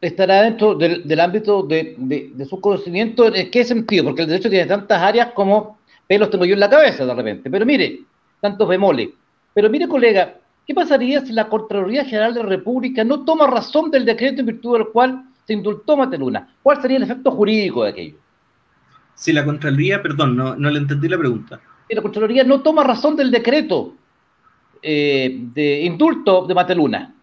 [0.00, 4.04] estará dentro del, ámbito de, su conocimiento, ¿en qué sentido?
[4.04, 7.50] Porque el derecho tiene tantas áreas como pelos tengo yo en la cabeza de repente,
[7.50, 8.00] pero mire,
[8.40, 9.10] tantos bemoles.
[9.54, 10.34] Pero mire, colega,
[10.66, 14.46] ¿qué pasaría si la Contraloría General de la República no toma razón del decreto en
[14.46, 16.54] virtud del cual se indultó Mateluna.
[16.62, 18.16] ¿Cuál sería el efecto jurídico de aquello?
[19.14, 21.60] Si la Contraloría, perdón, no, le entendí la pregunta.
[21.94, 23.94] La Contraloría no toma razón del decreto
[24.82, 27.14] eh, de indulto de Mateluna.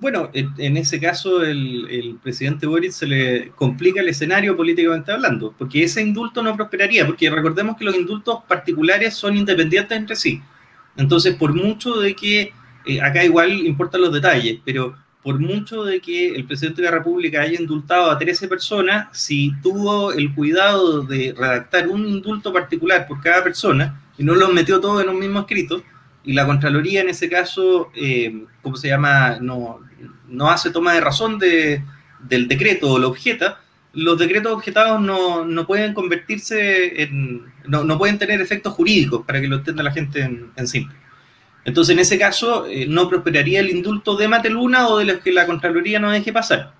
[0.00, 5.82] Bueno, en, ese caso el, presidente Boris se le complica el escenario políticamente hablando, porque
[5.82, 10.40] ese indulto no prosperaría, porque recordemos que los indultos particulares son independientes entre sí.
[10.96, 12.52] Entonces, por mucho de que
[12.86, 16.96] eh, acá igual importan los detalles, pero por mucho de que el presidente de la
[16.96, 23.06] República haya indultado a 13 personas, si tuvo el cuidado de redactar un indulto particular
[23.06, 25.82] por cada persona y no los metió todos en un mismo escrito,
[26.24, 29.80] y la Contraloría en ese caso, eh, ¿cómo se llama?, no,
[30.28, 31.82] no hace toma de razón de,
[32.20, 33.60] del decreto o lo objeta,
[33.92, 39.40] los decretos objetados no, no pueden convertirse en, no, no, pueden tener efectos jurídicos para
[39.40, 40.94] que lo entienda la gente en, en simple.
[41.64, 45.32] Entonces, en ese caso, eh, no prosperaría el indulto de Mateluna o de los que
[45.32, 46.72] la Contraloría no deje pasar.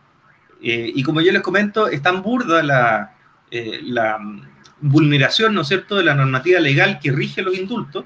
[0.62, 3.14] Eh, y como yo les comento, es tan burda la,
[3.51, 4.19] eh, la
[4.81, 8.05] vulneración, ¿no es cierto?, de la normativa legal que rige los indultos,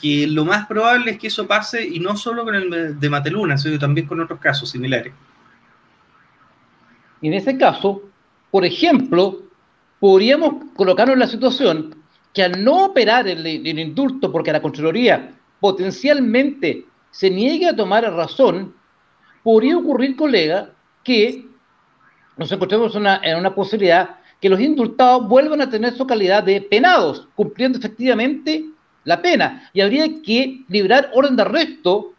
[0.00, 3.58] que lo más probable es que eso pase, y no solo con el de Mateluna,
[3.58, 5.12] sino también con otros casos similares.
[7.20, 8.02] En ese caso,
[8.50, 9.42] por ejemplo,
[10.00, 11.94] podríamos colocarnos en la situación
[12.34, 15.30] que al no operar el, el indulto, porque la Contraloría
[15.62, 18.74] potencialmente se niegue a tomar razón,
[19.44, 20.70] podría ocurrir, colega,
[21.04, 21.46] que
[22.36, 27.28] nos encontremos en una posibilidad que los indultados vuelvan a tener su calidad de penados,
[27.36, 28.64] cumpliendo efectivamente
[29.04, 29.70] la pena.
[29.72, 32.12] Y habría que librar orden de arresto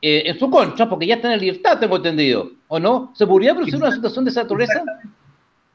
[0.00, 2.50] eh, en su contra, porque ya están en libertad, tengo entendido.
[2.66, 3.12] ¿O no?
[3.14, 4.82] ¿Se podría producir una situación de esa naturaleza?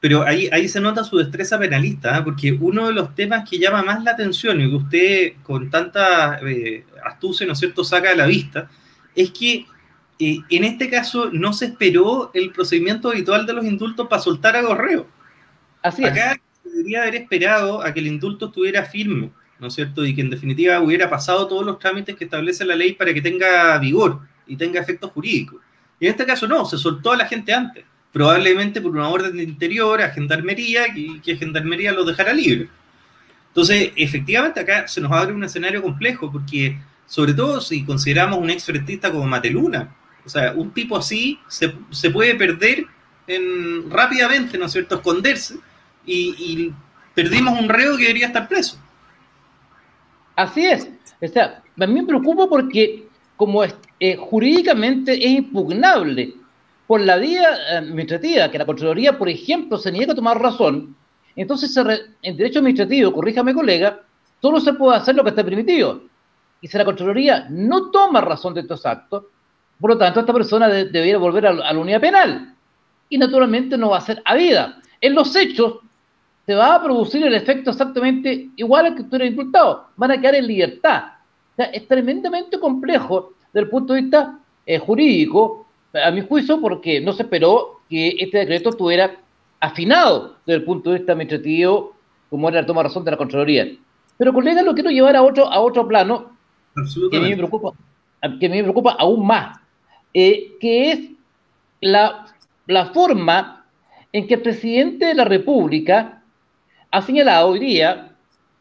[0.00, 2.22] Pero ahí, ahí se nota su destreza penalista, ¿eh?
[2.22, 6.38] porque uno de los temas que llama más la atención y que usted con tanta
[6.46, 8.70] eh, astucia, ¿no es cierto?, saca a la vista,
[9.16, 9.66] es que
[10.20, 14.54] eh, en este caso no se esperó el procedimiento habitual de los indultos para soltar
[14.54, 15.08] a correo.
[15.82, 20.06] Así Acá se debería haber esperado a que el indulto estuviera firme, ¿no es cierto?,
[20.06, 23.20] y que en definitiva hubiera pasado todos los trámites que establece la ley para que
[23.20, 25.60] tenga vigor y tenga efectos jurídicos.
[25.98, 29.36] Y en este caso no, se soltó a la gente antes probablemente por una orden
[29.36, 32.68] de interior a Gendarmería, y que Gendarmería los dejara libre.
[33.48, 38.50] Entonces, efectivamente, acá se nos abre un escenario complejo, porque sobre todo si consideramos un
[38.50, 39.94] exfrentista como Mateluna,
[40.24, 42.84] o sea, un tipo así se, se puede perder
[43.26, 45.56] en, rápidamente, ¿no es cierto?, esconderse,
[46.04, 46.74] y, y,
[47.14, 48.78] perdimos un reo que debería estar preso.
[50.36, 50.88] Así es.
[51.20, 56.34] O sea, a mí me preocupa porque como es, eh, jurídicamente es impugnable
[56.88, 60.96] por la vía administrativa, que la Contraloría, por ejemplo, se niega a tomar razón,
[61.36, 61.76] entonces
[62.22, 64.00] en derecho administrativo, corríjame colega,
[64.40, 66.00] solo se puede hacer lo que está permitido.
[66.62, 69.24] Y si la Contraloría no toma razón de estos actos,
[69.78, 72.54] por lo tanto, esta persona debería volver a, la unidad penal.
[73.10, 74.80] Y naturalmente no va a ser vida.
[75.00, 75.74] En los hechos,
[76.46, 79.88] se va a producir el efecto exactamente igual al que tú eres indultado.
[79.96, 81.04] Van a quedar en libertad.
[81.52, 85.67] O sea, es tremendamente complejo desde el punto de vista eh, jurídico,
[86.04, 89.16] a mi juicio, porque no se esperó que este decreto estuviera
[89.60, 91.94] afinado desde el punto de vista administrativo,
[92.30, 93.68] como era la toma de razón de la Contraloría.
[94.16, 96.32] Pero, colega, lo quiero llevar a otro, a otro plano
[97.10, 97.72] que a mí me preocupa,
[98.20, 99.58] que a mí me preocupa aún más,
[100.14, 101.00] eh, que es
[101.80, 102.26] la,
[102.66, 103.66] la forma
[104.12, 106.22] en que el presidente de la República
[106.90, 108.12] ha señalado hoy día,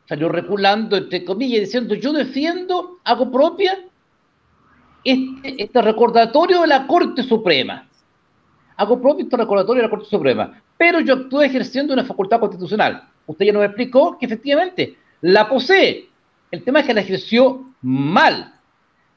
[0.07, 3.79] salió reculando, entre comillas, diciendo yo defiendo, hago propia
[5.07, 7.87] este, este recordatorio de la Corte Suprema.
[8.75, 10.61] Hago propio este recordatorio de la Corte Suprema.
[10.77, 13.07] Pero yo actúo ejerciendo una facultad constitucional.
[13.25, 16.09] Usted ya nos explicó que efectivamente la posee.
[16.51, 18.53] El tema es que la ejerció mal.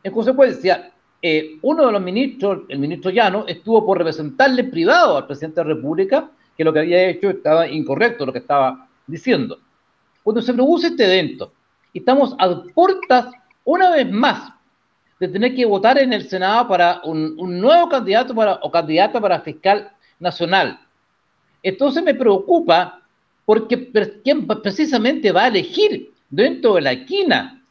[0.02, 5.26] En consecuencia, eh, uno de los ministros, el ministro Llano, estuvo por representarle privado al
[5.26, 9.58] presidente de la República que lo que había hecho estaba incorrecto, lo que estaba diciendo.
[10.22, 11.52] Cuando se produce este evento,
[11.92, 13.26] estamos a puertas,
[13.64, 14.52] una vez más,
[15.20, 19.40] de tener que votar en el Senado para un, nuevo candidato para, o candidata para
[19.40, 20.80] fiscal nacional.
[21.62, 23.02] Entonces me preocupa
[23.44, 23.90] porque
[24.24, 27.62] ¿quién precisamente va a elegir dentro de la esquina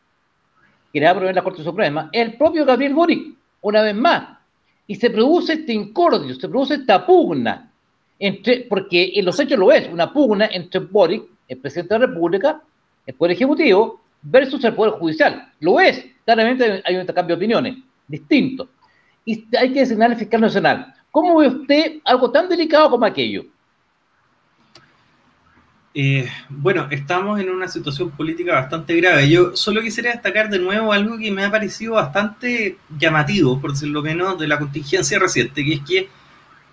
[0.94, 4.38] que le va a proveer la Corte Suprema, el propio Gabriel Boric, una vez más.
[4.88, 7.72] Y se produce este incordio, se produce esta pugna,
[8.18, 12.08] entre, porque en los hechos lo es, una pugna entre Boric, el presidente de la
[12.08, 12.62] República,
[13.06, 15.52] el Poder Ejecutivo, versus el Poder Judicial.
[15.60, 17.78] Lo es, claramente hay un intercambio de opiniones,
[18.08, 18.70] distinto.
[19.26, 20.94] Y hay que designar al fiscal nacional.
[21.12, 23.46] ¿Cómo ve usted algo tan delicado como aquello?
[25.94, 29.28] Eh, bueno, estamos en una situación política bastante grave.
[29.28, 34.04] Yo solo quisiera destacar de nuevo algo que me ha parecido bastante llamativo, por decirlo
[34.04, 36.10] menos, de la contingencia reciente, que es que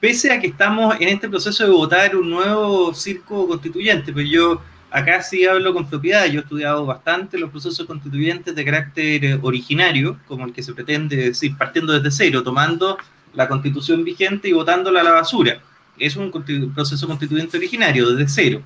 [0.01, 4.61] pese a que estamos en este proceso de votar un nuevo circo constituyente, pues yo
[4.91, 10.19] acá sí hablo con propiedad, yo he estudiado bastante los procesos constituyentes de carácter originario,
[10.27, 12.99] como el que se pretende decir, partiendo desde cero, tomando
[13.35, 15.61] la constitución vigente y votándola a la basura.
[15.99, 16.31] Es un
[16.75, 18.63] proceso constituyente originario, desde cero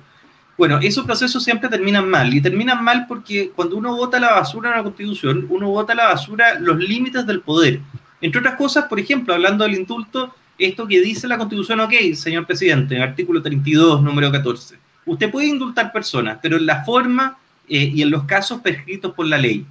[0.61, 4.69] bueno, esos procesos siempre terminan mal y terminan mal porque cuando uno vota la basura
[4.69, 7.79] en la Constitución, uno vota la basura los límites del poder.
[8.21, 12.45] Entre otras cosas, por ejemplo, hablando del indulto, esto que dice la Constitución, ok, señor
[12.45, 14.77] presidente, en artículo 32, número 14.
[15.11, 19.25] Usted puede indultar personas, pero en la forma eh, y en los casos prescritos por
[19.25, 19.65] la ley.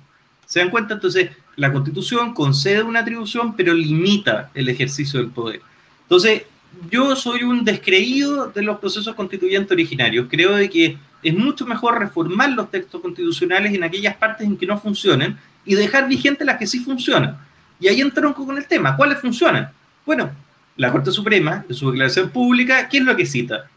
[0.45, 0.93] ¿Se dan cuenta?
[0.93, 5.63] Entonces, la Constitución concede una atribución, pero limita el ejercicio del poder.
[6.03, 6.43] Entonces,
[6.91, 10.27] yo soy un descreído de los procesos constituyentes originarios.
[10.29, 14.67] Creo de que es mucho mejor reformar los textos constitucionales en aquellas partes en que
[14.67, 17.39] no funcionen y dejar vigentes las que sí funcionan.
[17.81, 18.95] Y ahí entronco con el tema.
[18.95, 19.71] ¿Cuáles funcionan?
[20.05, 20.31] Bueno,
[20.77, 23.71] la Corte Suprema, en su declaración pública, ¿qué es lo que cita?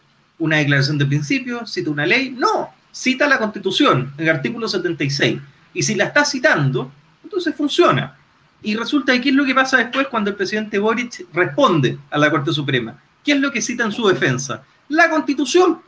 [0.43, 1.65] ¿Una declaración de principio?
[1.65, 2.31] ¿Cita una ley?
[2.31, 5.39] No, cita la Constitución, el artículo 76.
[5.73, 6.91] Y si la está citando,
[7.23, 8.17] entonces funciona.
[8.61, 12.17] Y resulta que qué es lo que pasa después cuando el presidente Boric responde a
[12.17, 13.01] la Corte Suprema.
[13.23, 14.61] ¿Qué es lo que cita en su defensa?
[14.89, 15.79] La Constitución,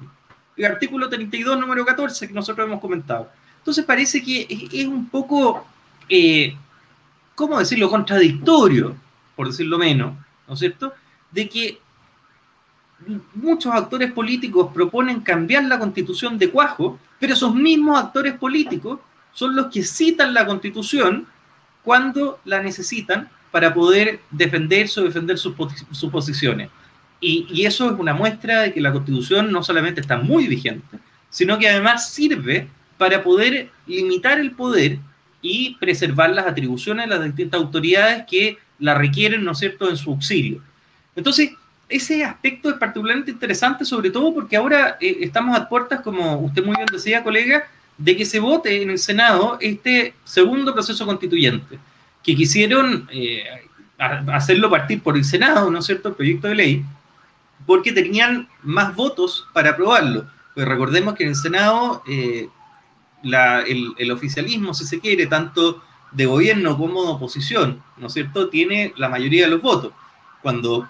[0.55, 3.29] el artículo 32, número 14, que nosotros hemos comentado.
[3.57, 5.67] Entonces parece que es un poco,
[6.07, 6.55] eh,
[7.35, 8.95] ¿cómo decirlo?, contradictorio,
[9.35, 10.13] por decirlo menos,
[10.47, 10.93] ¿no es cierto?,
[11.29, 11.81] de que
[13.33, 18.99] muchos actores políticos proponen cambiar la constitución de cuajo, pero esos mismos actores políticos
[19.33, 21.27] son los que citan la constitución
[21.83, 25.55] cuando la necesitan para poder defenderse o defender sus,
[26.11, 26.69] posiciones.
[27.21, 31.57] Y, eso es una muestra de que la Constitución no solamente está muy vigente, sino
[31.57, 32.67] que además sirve
[32.97, 34.99] para poder limitar el poder
[35.41, 39.95] y preservar las atribuciones de las distintas autoridades que la requieren, ¿no es cierto?, en
[39.95, 40.61] su auxilio.
[41.15, 41.51] Entonces,
[41.87, 46.63] ese aspecto es particularmente interesante, sobre todo porque ahora eh, estamos a puertas, como usted
[46.63, 47.67] muy bien decía, colega,
[47.97, 51.79] de que se vote en el Senado este segundo proceso constituyente,
[52.23, 53.43] que quisieron eh,
[53.97, 56.85] hacerlo partir por el Senado, ¿no es cierto?, el proyecto de ley,
[57.65, 60.25] porque tenían más votos para aprobarlo.
[60.53, 62.49] Pues recordemos que en el Senado eh,
[63.23, 68.49] el, el, oficialismo, si se quiere, tanto de gobierno como de oposición, ¿no es cierto?,
[68.49, 69.93] tiene la mayoría de los votos.
[70.41, 70.87] Cuando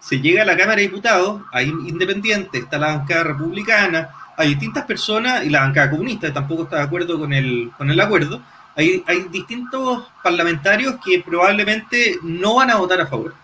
[0.00, 4.84] se llega a la Cámara de Diputados, hay independientes, está la bancada republicana, hay distintas
[4.86, 8.42] personas, y la bancada comunista tampoco está de acuerdo con el, con el acuerdo,
[8.76, 13.34] hay hay, distintos parlamentarios que probablemente no van a votar a favor.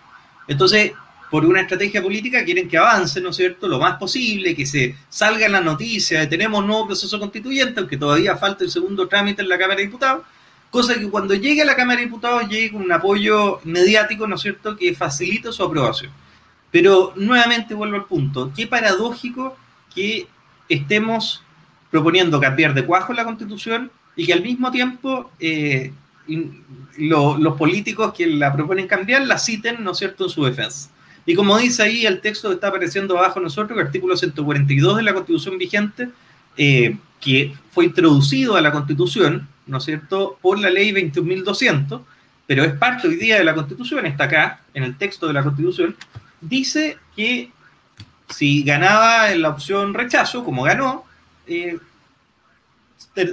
[0.47, 0.93] Entonces,
[1.29, 4.95] por una estrategia política quieren que avance, ¿no es cierto?, lo más posible, que se
[5.09, 9.41] salga en la noticia de tenemos nuevo proceso constituyente, aunque todavía falta el segundo trámite
[9.41, 10.25] en la Cámara de Diputados,
[10.71, 14.35] cosa que cuando llegue a la Cámara de Diputados llegue con un apoyo mediático, ¿no
[14.35, 16.11] es cierto?, que facilite su aprobación.
[16.71, 19.55] Pero nuevamente vuelvo al punto, qué paradójico
[19.93, 20.27] que
[20.69, 21.43] estemos
[21.89, 25.93] proponiendo cambiar de cuajo la Constitución y que al mismo tiempo eh,
[26.97, 30.89] los políticos que la proponen cambiar la citen, ¿no es cierto?, en su defensa.
[31.25, 35.03] Y como dice ahí el texto que está apareciendo abajo nosotros, el artículo 142 de
[35.03, 36.09] la Constitución vigente,
[36.57, 42.01] eh, que fue introducido a la Constitución, ¿no es cierto?, por la ley 21.200,
[42.45, 45.43] pero es parte hoy día de la Constitución, está acá, en el texto de la
[45.43, 45.95] Constitución,
[46.41, 47.51] dice que
[48.29, 51.05] si ganaba en la opción rechazo, como ganó,
[51.47, 51.77] eh,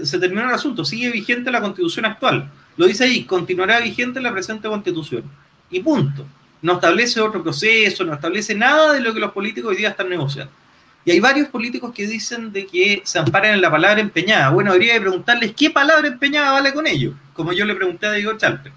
[0.02, 2.50] se terminó el asunto, sigue vigente la Constitución actual.
[2.76, 5.24] Lo dice ahí, continuará vigente la presente Constitución.
[5.70, 6.26] Y punto
[6.64, 10.08] no establece otro proceso, no establece nada de lo que los políticos hoy día están
[10.08, 10.50] negociando.
[11.04, 14.48] Y hay varios políticos que dicen de que se amparan en la palabra empeñada.
[14.48, 18.12] Bueno, habría que preguntarles qué palabra empeñada vale con ellos, como yo le pregunté a
[18.12, 18.72] Diego Chalper.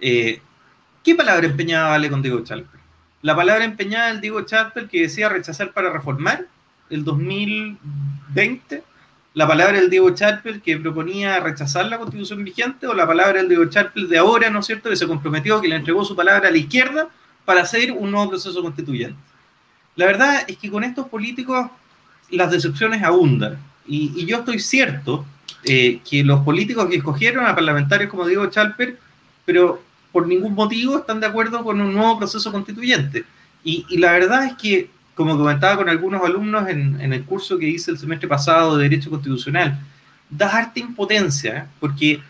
[0.00, 0.40] Eh,
[1.04, 2.75] ¿Qué palabra empeñada vale con Diego Chalper?
[3.26, 6.46] La palabra empeñada del Diego Chalper que decía rechazar para reformar
[6.90, 8.84] el 2020,
[9.34, 13.48] la palabra del Diego Chalper que proponía rechazar la constitución vigente, o la palabra del
[13.48, 16.46] Diego Chalper de ahora, ¿no es cierto?, que se comprometió, que le entregó su palabra
[16.46, 17.08] a la izquierda
[17.44, 19.18] para hacer un nuevo proceso constituyente.
[19.96, 21.68] La verdad es que con estos políticos
[22.30, 23.58] las decepciones abundan.
[23.88, 25.26] Y, yo estoy cierto
[25.64, 28.96] eh, que los políticos que escogieron a parlamentarios como Diego Chalper,
[29.44, 29.82] pero
[30.16, 33.26] por ningún motivo están de acuerdo con un nuevo proceso constituyente.
[33.62, 37.90] Y, la verdad es que, como comentaba con algunos alumnos en, el curso que hice
[37.90, 39.78] el semestre pasado de Derecho Constitucional,
[40.30, 41.64] da harta impotencia, ¿eh?
[41.78, 42.22] porque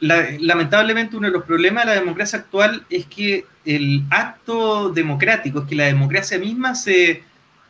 [0.00, 5.68] lamentablemente uno de los problemas de la democracia actual es que el acto democrático, es
[5.68, 7.24] que la democracia misma se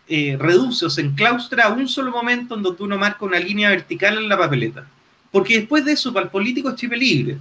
[0.06, 3.70] eh, reduce o se enclaustra a un solo momento en donde uno marca una línea
[3.70, 4.86] vertical en la papeleta.
[5.32, 7.38] Porque después de eso, para el político es chip libre.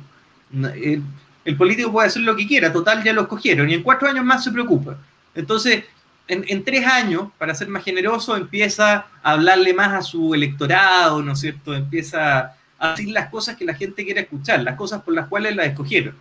[0.51, 1.03] El,
[1.47, 4.25] el, político puede hacer lo que quiera, total ya lo escogieron, y en cuatro años
[4.25, 4.97] más se preocupa.
[5.33, 5.85] Entonces,
[6.27, 11.21] en, en, tres años, para ser más generoso, empieza a hablarle más a su electorado,
[11.21, 11.73] ¿no es cierto?
[11.73, 15.55] Empieza a decir las cosas que la gente quiere escuchar, las cosas por las cuales
[15.55, 16.15] la escogieron.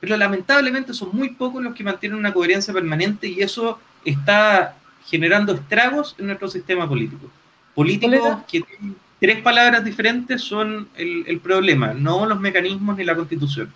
[0.00, 4.74] Pero lamentablemente son muy pocos los que mantienen una coherencia permanente y eso está
[5.06, 7.30] generando estragos en nuestro sistema político.
[7.74, 13.72] Políticos que tienen tres palabras diferentes son el, problema, no los mecanismos ni la constitución.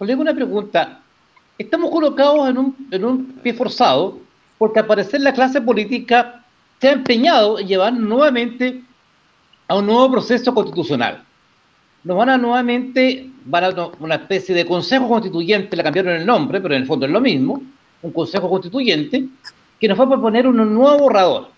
[0.00, 1.02] Colega, una pregunta.
[1.58, 4.18] Estamos colocados en un, en un pie forzado
[4.56, 6.42] porque al parecer la clase política
[6.80, 8.82] se ha empeñado en llevar nuevamente
[9.68, 11.22] a un nuevo proceso constitucional.
[12.02, 16.62] Nos van a nuevamente, van a una especie de consejo constituyente, le cambiaron el nombre,
[16.62, 17.62] pero en el fondo es lo mismo,
[18.00, 19.28] un consejo constituyente,
[19.78, 21.50] que nos va a proponer un nuevo borrador.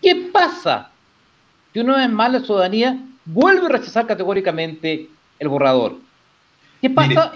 [0.00, 0.92] ¿Qué pasa?
[1.74, 6.06] Que una vez más la ciudadanía vuelve a rechazar categóricamente el borrador.
[6.80, 7.32] ¿Qué pasa?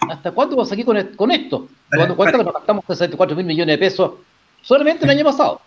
[0.00, 1.68] ¿Hasta cuándo vamos aquí con, con esto?
[2.16, 4.12] Cuenta que nos gastamos 64 mil millones de pesos
[4.62, 5.60] solamente el año pasado.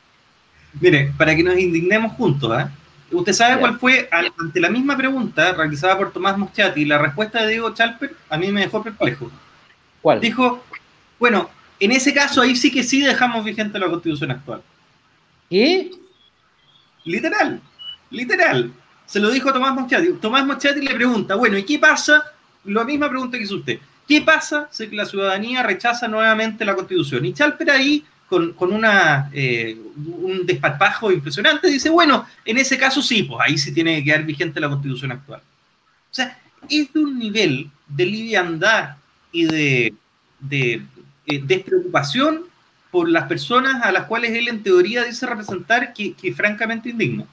[0.79, 2.67] Mire, para que nos indignemos juntos, ¿eh?
[3.11, 7.49] ¿Usted sabe cuál fue, ante la misma pregunta realizada por Tomás Moschati, la respuesta de
[7.49, 9.31] Diego Chalper a mí me dejó perplejo?
[10.01, 10.21] ¿Cuál?
[10.21, 10.63] Dijo,
[11.17, 11.49] bueno,
[11.79, 14.61] en ese caso ahí sí que sí dejamos vigente la constitución actual.
[15.49, 15.89] ¿Qué?
[17.05, 17.59] Literal,
[18.11, 18.71] literal.
[19.07, 20.13] Se lo dijo Tomás Moschati.
[20.21, 22.23] Tomás Moschati le pregunta, bueno, ¿y qué pasa?
[22.65, 23.79] La misma pregunta que hizo usted.
[24.07, 27.25] ¿Qué pasa si la ciudadanía rechaza nuevamente la constitución?
[27.25, 33.23] Y Chalper ahí con, una, eh, un desparpajo impresionante, dice, bueno, en ese caso sí,
[33.23, 35.41] pues ahí sí tiene que quedar vigente la constitución actual.
[35.41, 36.39] O sea,
[36.69, 38.97] es de un nivel de liviandad
[39.31, 39.93] y de,
[40.39, 40.83] de
[41.25, 42.45] eh, despreocupación
[42.91, 47.27] por las personas a las cuales él en teoría dice representar que, que francamente indigno.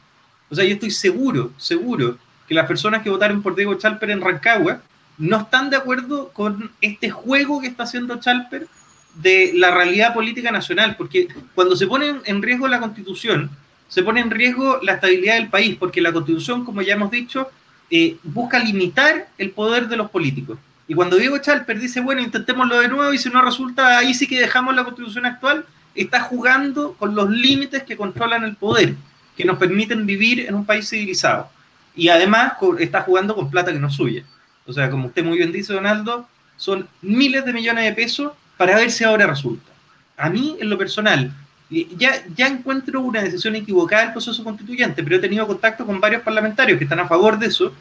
[0.48, 2.18] O sea, yo estoy seguro, seguro
[2.48, 4.80] que las personas que votaron por Diego Chalper en Rancagua
[5.18, 8.66] no están de acuerdo con este juego que está haciendo Chalper
[9.14, 13.50] de la realidad política nacional, porque cuando se pone en riesgo la constitución,
[13.88, 17.50] se pone en riesgo la estabilidad del país, porque la constitución, como ya hemos dicho,
[17.90, 20.58] eh, busca limitar el poder de los políticos.
[20.88, 24.26] Y cuando Diego Chalper dice, bueno, intentémoslo de nuevo y si no resulta, ahí sí
[24.26, 25.64] que dejamos la constitución actual,
[25.94, 28.94] está jugando con los límites que controlan el poder,
[29.36, 31.48] que nos permiten vivir en un país civilizado.
[31.94, 34.24] Y además está jugando con plata que no es suya.
[34.66, 38.76] O sea, como usted muy bien dice, Donaldo, son miles de millones de pesos para
[38.76, 39.70] ver si ahora resulta.
[40.16, 41.32] A mí, en lo personal,
[41.70, 46.22] ya, ya encuentro una decisión equivocada del proceso constituyente, pero he tenido contacto con varios
[46.22, 47.72] parlamentarios que están a favor de eso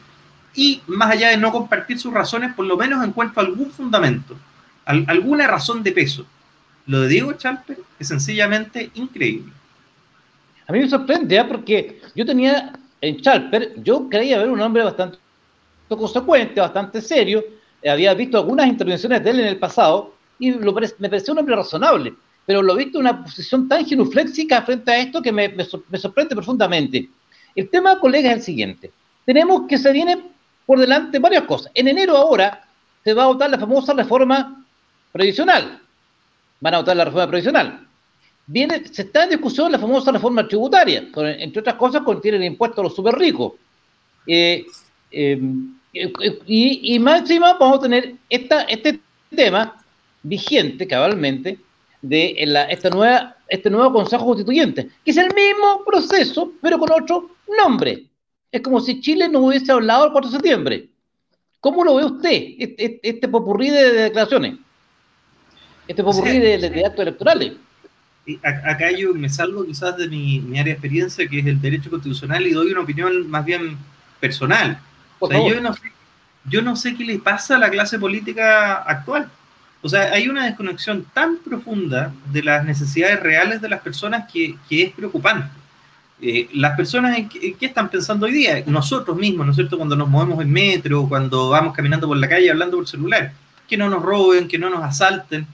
[0.54, 4.36] y más allá de no compartir sus razones, por lo menos encuentro algún fundamento,
[4.84, 6.26] alguna razón de peso.
[6.86, 9.52] Lo de Diego Chalper es sencillamente increíble.
[10.66, 11.44] A mí me sorprende, ¿eh?
[11.44, 15.18] porque yo tenía en Chalper, yo creía ver un hombre bastante
[15.88, 17.44] consecuente, bastante serio,
[17.88, 20.72] había visto algunas intervenciones de él en el pasado y me
[21.08, 22.14] pareció un hombre razonable,
[22.44, 25.54] pero lo he visto en una posición tan genuflexica frente a esto que me,
[25.98, 27.08] sorprende profundamente.
[27.54, 28.90] El tema, colega, es el siguiente.
[29.24, 30.22] Tenemos que se viene
[30.64, 31.72] por delante varias cosas.
[31.74, 32.64] En enero ahora
[33.02, 34.64] se va a votar la famosa reforma
[35.12, 35.80] previsional.
[36.60, 37.86] Van a votar la reforma previsional.
[38.46, 42.80] Viene, se está en discusión la famosa reforma tributaria, entre otras cosas contiene el impuesto
[42.80, 43.54] a los super ricos.
[44.26, 44.64] Eh,
[45.10, 45.40] eh,
[46.46, 49.00] y, y, más encima vamos a tener esta, este
[49.34, 49.82] tema
[50.22, 51.58] vigente cabalmente
[52.02, 56.90] de la, esta nueva, este nuevo Consejo Constituyente, que es el mismo proceso, pero con
[56.92, 58.04] otro nombre.
[58.50, 60.88] Es como si Chile no hubiese hablado el 4 de septiembre.
[61.60, 64.56] ¿Cómo lo ve usted, este, este popurrí de declaraciones?
[65.88, 67.52] Este popurrí de, actos electorales.
[68.42, 72.46] Acá yo me salgo quizás de mi, área de experiencia, que es el derecho constitucional,
[72.46, 73.76] y doy una opinión más bien
[74.20, 74.80] personal.
[75.20, 75.92] Yo, no sé,
[76.44, 79.30] yo no sé qué le pasa a la clase política actual.
[79.82, 84.56] O sea, hay una desconexión tan profunda de las necesidades reales de las personas que,
[84.68, 85.48] que es preocupante.
[86.20, 89.76] Eh, las personas en qué, están pensando hoy día, nosotros mismos, ¿no es cierto?
[89.76, 93.32] Cuando nos movemos en metro, cuando vamos caminando por la calle hablando por celular,
[93.68, 95.46] que no nos roben, que no nos asalten.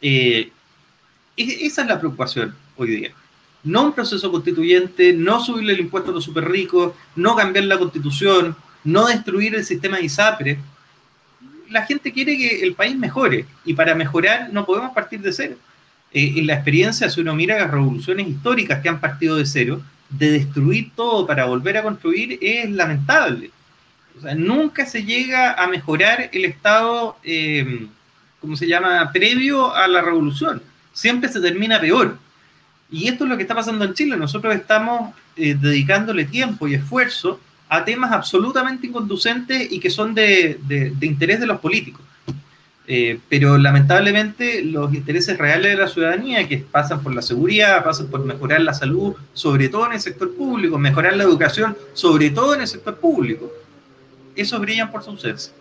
[0.00, 0.50] Eh,
[1.36, 3.10] esa es la preocupación hoy día.
[3.62, 7.78] No un proceso constituyente, no subirle el impuesto a los super ricos, no cambiar la
[7.78, 10.58] constitución, no destruir el sistema de ISAPRE.
[11.70, 15.56] La gente quiere que el país mejore y para mejorar no podemos partir de cero.
[16.12, 19.82] Eh, en la experiencia, si uno mira las revoluciones históricas que han partido de cero,
[20.08, 23.50] de destruir todo para volver a construir es lamentable.
[24.36, 27.86] Nunca se llega a mejorar el estado, eh,
[28.40, 30.62] ¿cómo se llama?, previo a la revolución.
[30.92, 32.18] Siempre se termina peor.
[32.90, 34.16] Y esto es lo que está pasando en Chile.
[34.16, 37.38] Nosotros estamos eh, dedicándole tiempo y esfuerzo
[37.68, 40.58] a temas absolutamente inconducentes y que son de
[41.00, 42.02] interés de los políticos.
[42.90, 48.06] Eh, pero lamentablemente los intereses reales de la ciudadanía, que pasan por la seguridad, pasan
[48.06, 52.54] por mejorar la salud, sobre todo en el sector público, mejorar la educación, sobre todo
[52.54, 53.52] en el sector público,
[54.34, 55.52] esos brillan por su ausencia.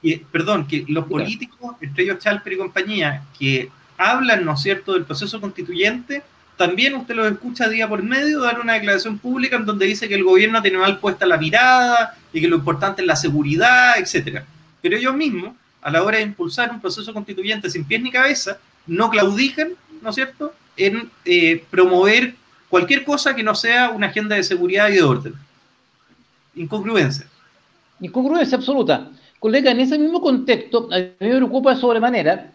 [0.00, 4.92] Y perdón, que los políticos, entre ellos Chalper y compañía, que hablan, ¿no es cierto?,
[4.92, 6.22] del proceso constituyente,
[6.56, 10.14] también usted los escucha día por medio dar una declaración pública en donde dice que
[10.14, 14.44] el gobierno tiene mal puesta la mirada y que lo importante es la seguridad, etcétera.
[14.80, 18.58] Pero ellos mismos a la hora de impulsar un proceso constituyente sin pies ni cabeza,
[18.86, 22.34] no claudican, ¿no es cierto?, en eh, promover
[22.68, 25.34] cualquier cosa que no sea una agenda de seguridad y de orden.
[26.54, 27.26] Incongruencia.
[28.00, 29.10] Incongruencia absoluta.
[29.38, 32.53] Colega, en ese mismo contexto, a mí me preocupa sobremanera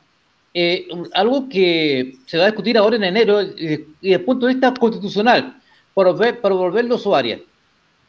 [0.53, 4.53] eh, algo que se va a discutir ahora en enero y desde el punto de
[4.53, 5.59] vista constitucional,
[5.93, 7.39] para, volver, para volverlo su área.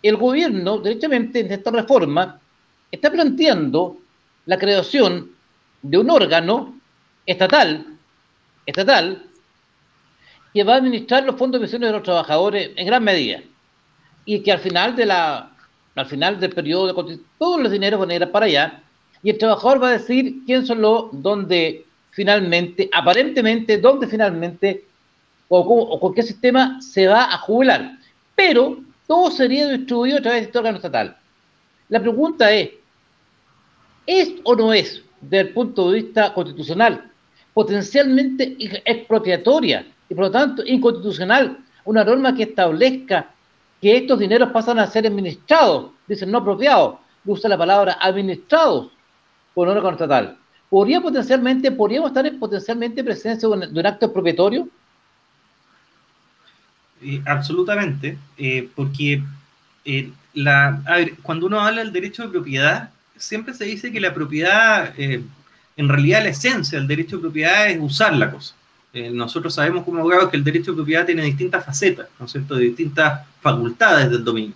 [0.02, 2.40] El gobierno, derechamente, en esta reforma,
[2.90, 3.98] está planteando
[4.46, 5.30] la creación
[5.82, 6.78] de un órgano
[7.26, 7.86] estatal,
[8.66, 9.26] estatal,
[10.52, 13.40] que va a administrar los fondos de pensiones de los trabajadores en gran medida.
[14.24, 15.50] Y que al final de la
[15.96, 18.82] al final del periodo de todos los dineros van a ir para allá
[19.22, 24.84] y el trabajador va a decir quién son los donde finalmente, aparentemente, dónde finalmente
[25.48, 27.98] o, con qué sistema se va a jubilar.
[28.34, 31.16] Pero todo sería distribuido a través de este órgano estatal.
[31.88, 32.70] La pregunta es,
[34.06, 37.10] ¿Es o no es, desde el punto de vista constitucional,
[37.54, 43.30] potencialmente expropiatoria y por lo tanto inconstitucional una norma que establezca
[43.80, 48.90] que estos dineros pasan a ser administrados, dicen no apropiados, usa la palabra administrados
[49.54, 50.39] por un órgano estatal?
[50.70, 54.68] ¿Podría potencialmente, podríamos estar en potencialmente presencia de un, acto expropiatorio?
[57.02, 59.20] Eh, absolutamente, eh, porque
[59.84, 60.12] eh,
[61.22, 66.22] cuando uno habla del derecho de propiedad, siempre se dice que la propiedad, en realidad
[66.22, 68.54] la esencia del derecho de propiedad es usar la cosa.
[69.12, 72.54] Nosotros sabemos como abogados que el derecho de propiedad tiene distintas facetas, ¿no es cierto?,
[72.54, 74.54] de distintas facultades del dominio.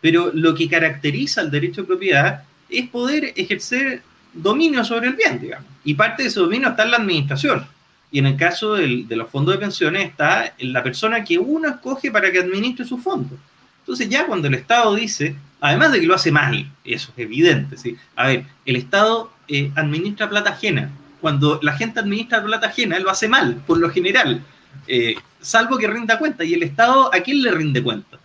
[0.00, 4.02] Pero lo que caracteriza al derecho de propiedad es poder ejercer
[4.36, 5.66] dominio sobre el bien, digamos.
[5.84, 7.66] Y parte de ese dominio está en la administración.
[8.10, 12.10] Y en el caso de los fondos de pensiones está la persona que uno escoge
[12.10, 13.36] para que administre su fondo.
[13.80, 17.76] Entonces ya cuando el Estado dice, además de que lo hace mal, eso es evidente,
[17.76, 17.96] ¿sí?
[18.14, 20.90] A ver, el Estado eh, administra plata ajena.
[21.20, 24.42] Cuando la gente administra plata ajena, lo hace mal, por lo general,
[24.86, 26.44] eh, salvo que rinda cuenta.
[26.44, 28.18] ¿Y el Estado a quién le rinde cuenta?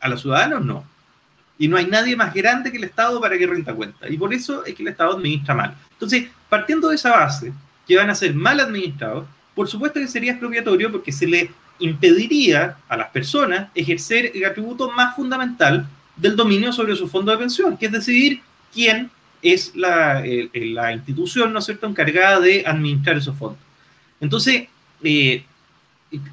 [0.00, 0.84] A los ciudadanos no.
[1.60, 4.08] Y no hay nadie más grande que el Estado para que renta cuenta.
[4.08, 5.76] Y por eso es que el Estado administra mal.
[5.92, 7.52] Entonces, partiendo de esa base,
[7.86, 12.78] que van a ser mal administrados, por supuesto que sería expropiatorio porque se le impediría
[12.88, 15.86] a las personas ejercer el atributo más fundamental
[16.16, 18.40] del dominio sobre su fondo de pensión, que es decidir
[18.72, 19.10] quién
[19.42, 20.22] es la,
[20.54, 23.60] la institución, ¿no es cierto?, encargada de administrar esos fondos.
[24.18, 24.66] Entonces,
[25.02, 25.44] eh,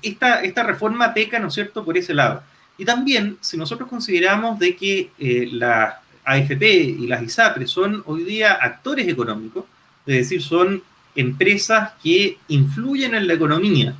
[0.01, 2.43] esta, esta reforma peca, ¿no es cierto?, por ese lado.
[2.77, 8.23] Y también, si nosotros consideramos de que eh, las AFP y las ISAPRE son hoy
[8.23, 9.65] día actores económicos,
[10.05, 10.83] es decir, son
[11.15, 13.95] empresas que influyen en la economía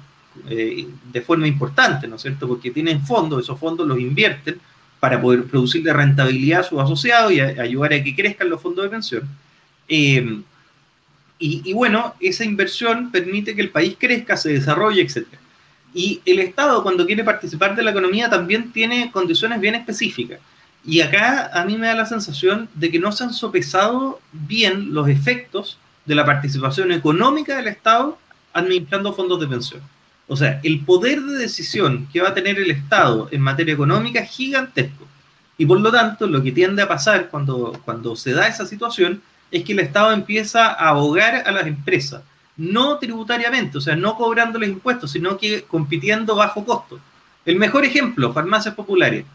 [0.49, 2.47] eh, de forma importante, ¿no es cierto?
[2.47, 4.59] Porque tienen fondos, esos fondos los invierten
[4.99, 8.89] para poder producirle rentabilidad a sus asociados y ayudar a que crezcan los fondos de
[8.89, 9.28] pensión.
[9.88, 10.41] Eh,
[11.39, 15.28] y, y, bueno, esa inversión permite que el país crezca, se desarrolle, etc.
[15.97, 20.39] Y el Estado, cuando quiere participar de la economía, también tiene condiciones bien específicas.
[20.85, 24.93] Y acá a mí me da la sensación de que no se han sopesado bien
[24.93, 28.19] los efectos de la participación económica del Estado
[28.53, 29.81] administrando fondos de pensión.
[30.27, 34.19] O sea, el poder de decisión que va a tener el Estado en materia económica
[34.19, 35.07] es gigantesco.
[35.57, 39.23] Y por lo tanto, lo que tiende a pasar cuando, cuando se da esa situación
[39.49, 42.21] es que el Estado empieza a ahogar a las empresas,
[42.58, 46.99] no tributariamente, o sea, no cobrándoles impuestos, sino que compitiendo bajo costo.
[47.45, 49.26] El mejor ejemplo, farmacias populares.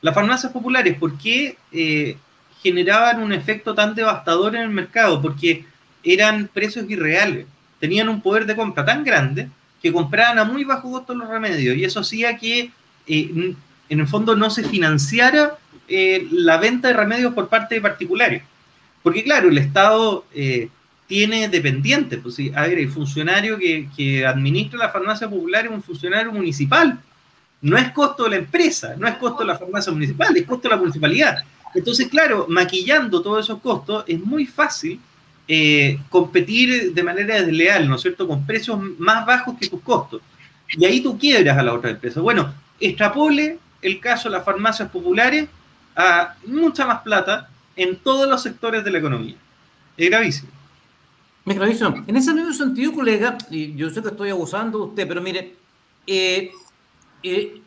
[0.00, 2.16] Las farmacias populares, ¿por qué eh,
[2.62, 5.20] generaban un efecto tan devastador en el mercado?
[5.20, 5.64] Porque
[6.02, 7.46] eran precios irreales,
[7.78, 9.48] tenían un poder de compra tan grande
[9.82, 12.70] que compraban a muy bajo costo los remedios y eso hacía que
[13.06, 13.54] eh,
[13.88, 18.42] en el fondo no se financiara eh, la venta de remedios por parte de particulares.
[19.02, 20.24] Porque claro, el Estado
[21.06, 22.52] tiene dependientes, pues, ¿sí?
[22.54, 26.98] a ver, el funcionario que, que, administra la farmacia popular es un funcionario municipal.
[27.60, 30.68] No es costo de la empresa, no es costo de la farmacia municipal, es costo
[30.68, 31.44] de la municipalidad.
[31.74, 35.00] Entonces, claro, maquillando todos esos costos es muy fácil
[35.48, 40.20] eh, competir de manera desleal, ¿no es cierto?, con precios más bajos que tus costos.
[40.68, 42.20] Y ahí tú quiebras a la otra empresa.
[42.20, 45.48] Bueno, extrapole el caso de las farmacias populares
[45.94, 49.36] a mucha más plata en todos los sectores de la economía.
[49.96, 50.55] Es gravísimo.
[51.54, 52.04] Gravísimo.
[52.06, 55.56] En ese mismo sentido, colega, y yo sé que estoy abusando de usted, pero mire,
[56.04, 56.50] eh,
[57.22, 57.62] eh,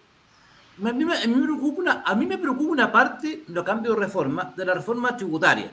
[0.83, 4.53] a, mí, me preocupa una, a mí me preocupa una parte, lo cambio de reforma,
[4.55, 5.71] de la reforma tributaria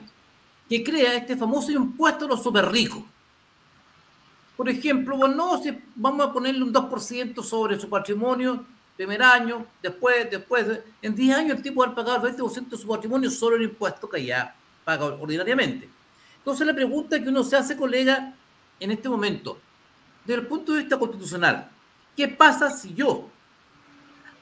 [0.69, 3.03] que crea este famoso impuesto a los super ricos.
[4.55, 10.29] Por ejemplo, bueno, si vamos a ponerle un 2% sobre su patrimonio primer año, después,
[10.29, 13.63] después, en 10 años el tipo va a pagar 20% de su patrimonio solo el
[13.63, 15.96] impuesto que ya paga ordinariamente.
[16.47, 18.33] Entonces la pregunta que uno se hace, colega,
[18.79, 19.59] en este momento,
[20.23, 21.69] desde el punto de vista constitucional,
[22.15, 23.27] ¿qué pasa si yo,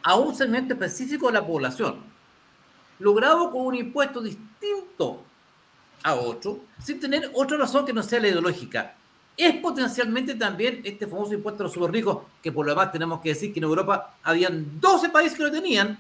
[0.03, 1.95] a un segmento específico de la población,
[2.99, 5.23] logrado con un impuesto distinto
[6.03, 8.93] a otro, sin tener otra razón que no sea la ideológica.
[9.35, 13.19] Es potencialmente también este famoso impuesto a los super ricos, que por lo demás tenemos
[13.19, 15.97] que decir que en Europa habían 12 países que lo tenían,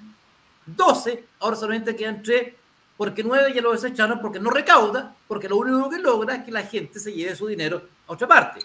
[0.67, 2.53] 12, ahora solamente quedan 3,
[2.97, 6.51] porque 9 ya lo desecharon porque no recauda, porque lo único que logra es que
[6.51, 8.61] la gente se lleve su dinero a otra parte.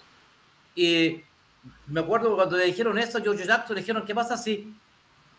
[0.75, 1.21] Y
[1.87, 4.73] me acuerdo cuando le dijeron eso a George Jackson, le dijeron, ¿qué pasa si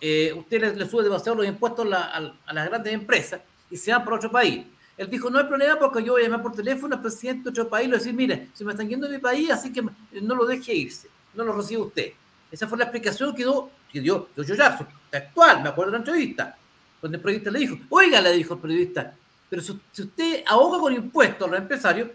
[0.01, 3.41] eh, usted le, sube demasiado los impuestos a, a las grandes empresas
[3.71, 4.67] y se van para otro país?
[4.97, 7.51] Él dijo, no hay problema porque yo voy a llamar por teléfono al presidente de
[7.51, 9.51] otro país y le voy a decir, mire, se me están yendo de mi país,
[9.51, 9.83] así que
[10.21, 12.13] no lo deje irse, no lo recibe usted.
[12.51, 16.05] Esa fue la explicación que dio, que dio Jojo Jackson, actual, me acuerdo de la
[16.05, 16.59] entrevista,
[17.03, 19.15] donde el periodista le dijo, oiga, le dijo el periodista,
[19.51, 22.09] pero si, usted ahoga con impuestos a los empresarios,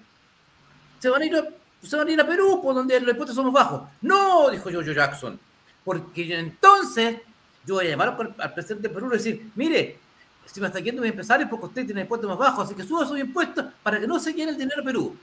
[0.98, 1.44] se van a ir a,
[1.86, 3.90] se van a, ir a Perú, por donde los impuestos son más bajos.
[4.02, 5.38] No, dijo Jojo Jackson,
[5.84, 7.18] porque entonces
[7.66, 10.00] yo voy a llamar al presidente de Perú y decir, mire,
[10.46, 13.06] si me está yendo mi empresario porque usted tiene impuestos más bajos, así que suba
[13.06, 15.16] sus impuestos para que no se llene el dinero a Perú.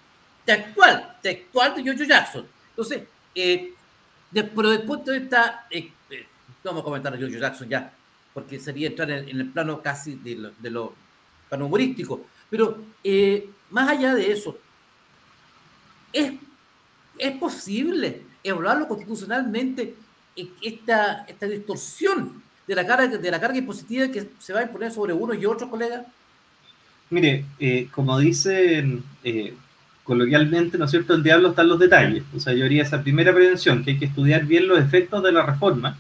[0.44, 2.46] Textual, textual de George Jackson.
[2.68, 3.02] Entonces,
[3.34, 3.72] eh,
[4.30, 6.26] pero el punto de vista, eh, eh,
[6.62, 7.90] vamos a comentar a George Jackson ya,
[8.35, 10.93] porque sería entrar en, el plano casi de lo, de lo
[11.49, 12.26] plano humorístico.
[12.51, 14.59] Pero eh, más allá de eso,
[16.12, 16.32] es,
[17.16, 19.95] es posible evaluarlo constitucionalmente
[20.62, 24.91] esta, esta distorsión de la carga, de la carga impositiva que se va a imponer
[24.91, 26.05] sobre uno y otro, colega?
[27.11, 29.55] Mire, eh, como dicen eh,
[30.03, 31.14] coloquialmente, ¿no es cierto?
[31.14, 32.24] El diablo está en los detalles.
[32.35, 35.32] O sea, yo haría esa primera prevención, que hay que estudiar bien los efectos de
[35.32, 35.97] la reforma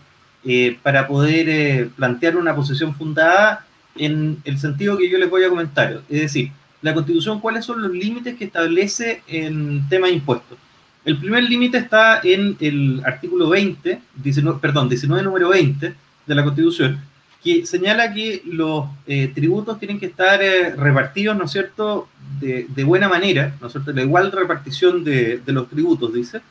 [0.46, 3.64] eh, para poder eh, plantear una posición fundada
[3.96, 6.02] en el sentido que yo les voy a comentar.
[6.10, 6.50] Es decir,
[6.82, 10.58] la Constitución, ¿cuáles son los límites que establece en tema de impuestos?
[11.06, 15.94] El primer límite está en el artículo 20, 19, perdón, 19 número 20,
[16.26, 17.00] de la Constitución,
[17.42, 20.40] que señala que los eh, tributos tienen que estar
[20.76, 25.70] repartidos, ¿no es cierto?, de, buena manera, ¿no es cierto?, la igual repartición de, los
[25.70, 26.42] tributos, dice,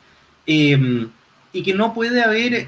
[0.46, 2.66] y que no puede haber,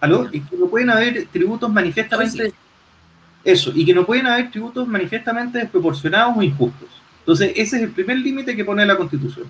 [0.00, 0.28] ¿aló?
[0.32, 2.52] Y que no pueden haber tributos manifiestamente,
[3.44, 6.88] eso, y que no pueden haber tributos manifiestamente desproporcionados o injustos.
[7.20, 9.46] Entonces, ese es el primer límite que pone la Constitución.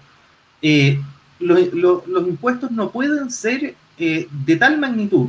[1.41, 5.28] Los, los, los, impuestos no pueden ser de tal magnitud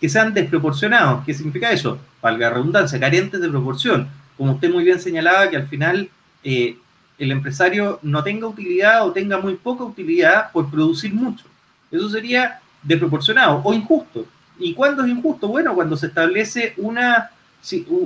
[0.00, 1.24] que sean desproporcionados.
[1.24, 1.98] ¿Qué significa eso?
[2.22, 4.08] Valga la redundancia, carentes de proporción.
[4.36, 6.08] Como usted muy bien señalaba, que al final
[6.44, 6.76] eh,
[7.18, 11.44] el empresario no tenga utilidad o tenga muy poca utilidad por producir mucho.
[11.90, 14.26] Eso sería desproporcionado o injusto.
[14.58, 15.48] ¿Y cuándo es injusto?
[15.48, 17.30] Bueno, cuando se establece una,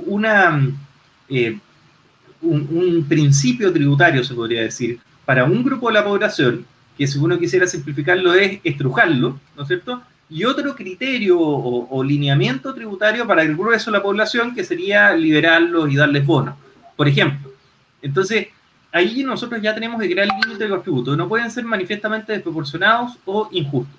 [0.05, 0.69] una,
[1.29, 1.59] eh,
[2.41, 6.65] un, un principio tributario, se podría decir, para un grupo de la población,
[6.97, 10.03] que si uno quisiera simplificarlo es estrujarlo, ¿no es cierto?
[10.33, 15.91] y otro criterio o, lineamiento tributario para el grueso de la población que sería liberarlos
[15.91, 16.55] y darles bonos,
[16.95, 17.51] por ejemplo.
[18.01, 18.47] Entonces,
[18.91, 22.33] ahí nosotros ya tenemos que crear el límite de los tributos, no pueden ser manifiestamente
[22.33, 23.95] desproporcionados o injustos.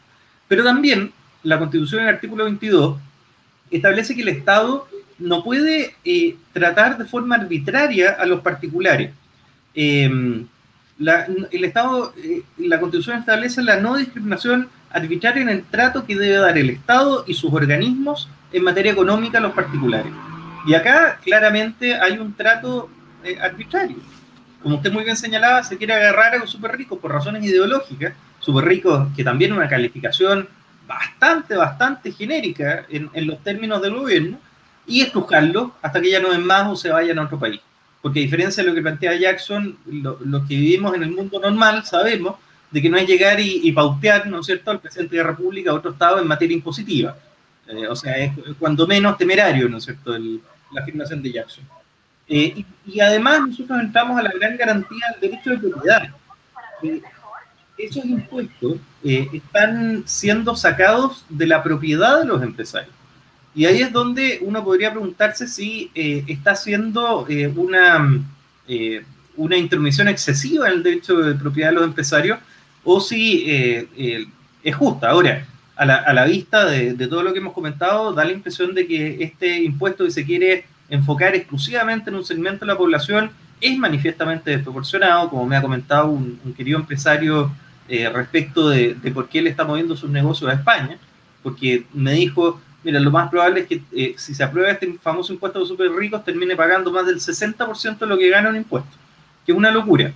[0.48, 2.98] Pero también la Constitución en el artículo 22
[3.70, 4.86] establece que el Estado
[5.18, 9.12] no puede eh, tratar de forma arbitraria a los particulares.
[9.74, 10.44] Eh,
[10.98, 16.36] el Estado, eh, la Constitución establece la no discriminación arbitraria en el trato que debe
[16.36, 20.12] dar el Estado y sus organismos en materia económica a los particulares.
[20.66, 22.88] Y acá claramente hay un trato
[23.24, 23.96] eh, arbitrario.
[24.62, 28.14] Como usted muy bien señalaba, se quiere agarrar a los súper ricos por razones ideológicas,
[28.44, 30.48] súper ricos que también es una calificación
[30.86, 34.38] bastante, bastante genérica en, en los términos del gobierno,
[34.86, 37.60] y estrujarlos hasta que ya no ven más o se vayan a otro país.
[38.02, 41.84] Porque a diferencia de lo que plantea Jackson, los que vivimos en el mundo normal
[41.84, 42.36] sabemos
[42.70, 45.70] de que no es llegar y, pautear, ¿no es cierto?, al presidente de la República
[45.70, 47.16] a otro Estado en materia impositiva.
[47.68, 51.64] Eh, o sea, es cuando menos temerario, ¿no es cierto?, la afirmación de Jackson.
[52.28, 56.08] Eh, y, además nosotros entramos a la gran garantía del derecho de propiedad.
[56.82, 57.00] Eh,
[57.76, 62.94] esos impuestos están siendo sacados de la propiedad de los empresarios.
[63.54, 68.22] Y ahí es donde uno podría preguntarse si está haciendo una,
[69.36, 72.38] una intromisión excesiva en el derecho de propiedad de los empresarios
[72.84, 74.26] o si eh, eh,
[74.62, 75.10] es justa.
[75.10, 75.46] Ahora,
[75.76, 78.74] a la, a la vista de, de, todo lo que hemos comentado, da la impresión
[78.74, 83.30] de que este impuesto que se quiere enfocar exclusivamente en un segmento de la población
[83.64, 87.50] es manifiestamente desproporcionado, como me ha comentado un, querido empresario
[87.88, 90.98] eh, respecto de, de, por qué él está moviendo sus negocios a España,
[91.42, 95.32] porque me dijo, mira, lo más probable es que eh, si se aprueba este famoso
[95.32, 98.56] impuesto a los super ricos, termine pagando más del 60% de lo que gana un
[98.56, 98.96] impuesto,
[99.44, 100.12] que es una locura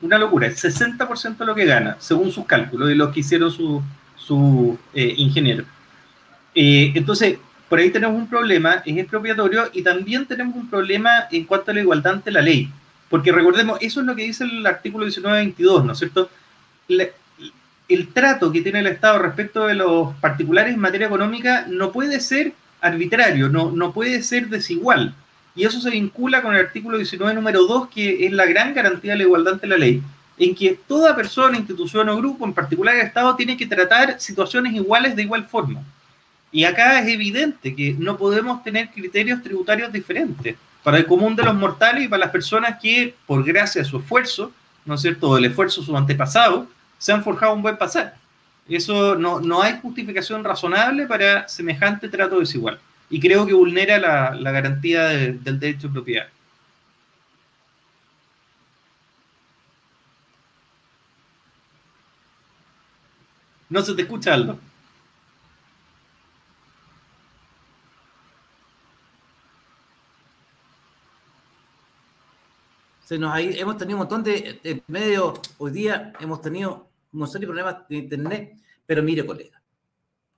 [0.00, 3.52] una locura, el 60% de lo que gana, según sus cálculos y los que hicieron
[3.52, 3.80] sus
[4.16, 5.64] su, eh, ingenieros.
[6.54, 7.38] Entonces,
[7.72, 11.74] por ahí tenemos un problema, es expropiatorio, y también tenemos un problema en cuanto a
[11.74, 12.70] la igualdad ante la ley.
[13.08, 16.28] Porque recordemos, eso es lo que dice el artículo 1922, ¿no es cierto?
[16.88, 17.06] La,
[17.88, 22.20] el trato que tiene el Estado respecto de los particulares en materia económica no puede
[22.20, 22.52] ser
[22.82, 25.14] arbitrario, no, no puede ser desigual
[25.54, 29.12] y eso se vincula con el artículo 19, número 2, que es la gran garantía
[29.12, 30.02] de la igualdad ante la ley,
[30.36, 34.74] en que toda persona, institución o grupo, en particular el Estado, tiene que tratar situaciones
[34.74, 35.80] iguales de igual forma.
[36.52, 41.42] Y acá es evidente que no podemos tener criterios tributarios diferentes para el común de
[41.42, 44.52] los mortales y para las personas que, por gracia de su esfuerzo,
[44.84, 48.16] ¿no es cierto?, o el esfuerzo de sus antepasados, se han forjado un buen pasar.
[48.68, 52.78] Eso no, no hay justificación razonable para semejante trato desigual
[53.10, 56.28] y creo que vulnera la, la garantía de, del derecho de propiedad.
[63.68, 64.58] No se te escucha, Aldo.
[73.12, 77.20] Se nos ha hemos tenido un montón de, de medios, hoy día hemos tenido un
[77.20, 78.56] montón de problemas de internet,
[78.86, 79.62] pero mire, colega,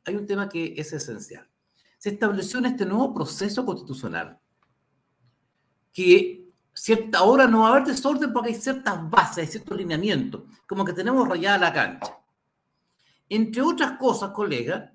[0.05, 1.49] hay un tema que es esencial
[1.99, 4.41] se estableció en este nuevo proceso constitucional
[5.93, 10.43] que cierta hora no va a haber desorden porque hay ciertas bases, hay ciertos lineamientos,
[10.67, 12.19] como que tenemos rayada la cancha.
[13.29, 14.93] Entre otras cosas, colega,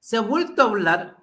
[0.00, 1.16] se ha vuelto a hablar,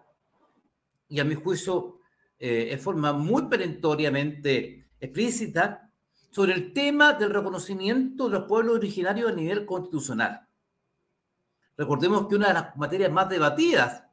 [1.10, 2.00] y a mi juicio
[2.40, 5.92] eh, en forma muy perentoriamente explícita,
[6.30, 10.48] sobre el tema del reconocimiento de los pueblos originarios a nivel constitucional.
[11.76, 14.04] Recordemos que una de las materias más debatidas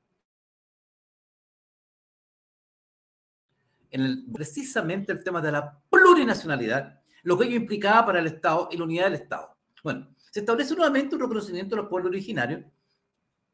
[3.91, 8.77] en precisamente el tema de la plurinacionalidad, lo que ello implicaba para el Estado y
[8.77, 9.57] la unidad del Estado.
[9.83, 12.65] Bueno, se establece nuevamente un reconocimiento de los pueblos originarios,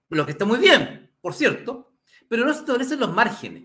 [0.09, 1.95] lo que está muy bien, por cierto,
[2.29, 3.65] pero no se establecen los márgenes.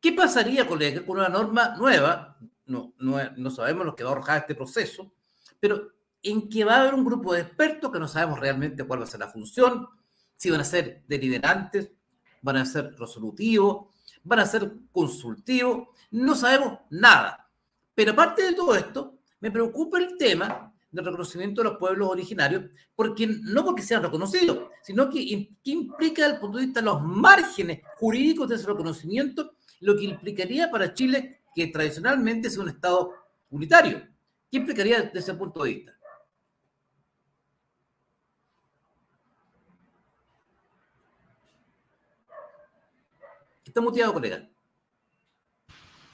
[0.00, 2.38] ¿Qué pasaría con, una norma nueva?
[2.66, 5.12] No, no, no sabemos lo que va a arrojar este proceso,
[5.60, 5.92] pero
[6.22, 9.04] en que va a haber un grupo de expertos que no sabemos realmente cuál va
[9.04, 9.86] a ser la función,
[10.36, 11.90] si van a ser deliberantes,
[12.42, 13.86] van a ser resolutivos,
[14.22, 17.50] van a ser consultivos, no sabemos nada.
[17.94, 22.64] Pero aparte de todo esto, me preocupa el tema del reconocimiento de los pueblos originarios,
[22.94, 26.86] porque no porque sean reconocidos, sino que, que implica desde el punto de vista de
[26.86, 32.68] los márgenes jurídicos de ese reconocimiento, lo que implicaría para Chile que tradicionalmente es un
[32.68, 33.12] Estado
[33.50, 34.02] unitario.
[34.50, 35.94] ¿Qué implicaría desde ese punto de vista?
[43.64, 44.48] Está muteado, colega.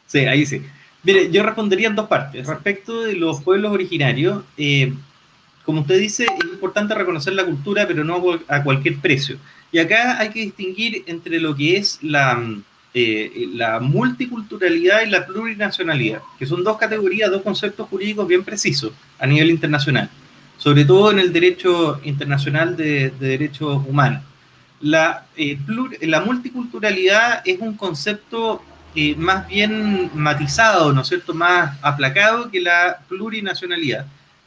[0.07, 0.63] Sí, ahí sí.
[1.03, 2.47] Mire, yo respondería en dos partes.
[2.47, 4.93] Respecto de los pueblos originarios, eh,
[5.65, 9.39] como usted dice, es importante reconocer la cultura, pero no a cualquier precio.
[9.73, 12.43] Y acá hay que distinguir entre lo que es la,
[12.93, 18.93] eh, la multiculturalidad y la plurinacionalidad, que son dos categorías, dos conceptos jurídicos bien precisos
[19.19, 20.11] a nivel internacional,
[20.57, 24.23] sobre todo en el derecho internacional de derechos humanos.
[24.81, 25.59] La, eh,
[26.03, 28.63] la multiculturalidad es un concepto
[28.97, 34.05] eh, más bien matizado, ¿no es cierto?, más aplacado que la plurinacionalidad.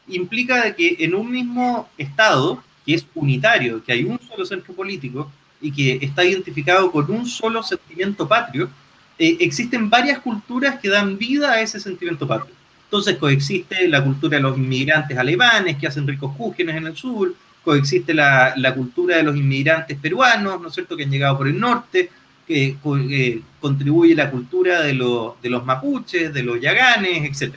[0.09, 5.31] Implica que en un mismo Estado, que es unitario, que hay un solo centro político
[5.63, 8.69] y que está identificado con un solo sentimiento patrio,
[9.17, 12.53] eh, existen varias culturas que dan vida a ese sentimiento patrio.
[12.83, 17.33] Entonces coexiste la cultura de los inmigrantes alemanes que hacen ricos cúgenes en el sur,
[17.63, 21.47] coexiste la, la, cultura de los inmigrantes peruanos, ¿no es cierto?, que han llegado por
[21.47, 22.09] el norte,
[22.45, 22.77] que
[23.09, 24.93] eh, contribuye la cultura de,
[25.41, 27.55] de, los mapuches, de los yaganes, etc.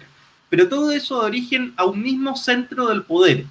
[0.49, 3.47] Pero todo eso de origen a un mismo centro del poder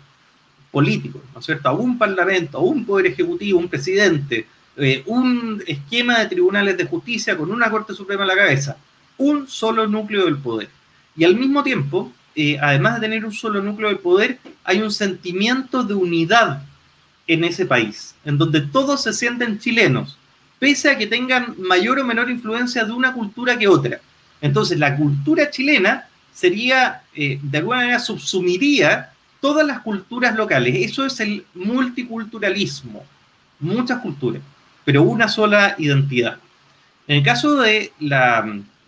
[0.76, 4.46] político, ¿no es cierto?, un parlamento, un poder ejecutivo, un presidente,
[4.76, 8.76] eh, un esquema de tribunales de justicia con una Corte Suprema a la cabeza,
[9.18, 10.68] un solo núcleo del poder.
[11.16, 14.92] Y al mismo tiempo, eh, además de tener un solo núcleo de poder, hay un
[14.92, 16.64] sentimiento de unidad
[17.26, 20.18] en ese país, en donde todos se sienten chilenos,
[20.60, 24.02] pese a que tengan mayor o menor influencia de una cultura que otra.
[24.42, 29.15] Entonces, la cultura chilena sería, eh, de alguna manera, subsumiría
[29.46, 30.74] todas las culturas locales.
[30.90, 33.06] Eso es el multiculturalismo,
[33.60, 34.42] muchas culturas,
[34.84, 36.40] pero una sola identidad.
[37.08, 38.44] En el caso de la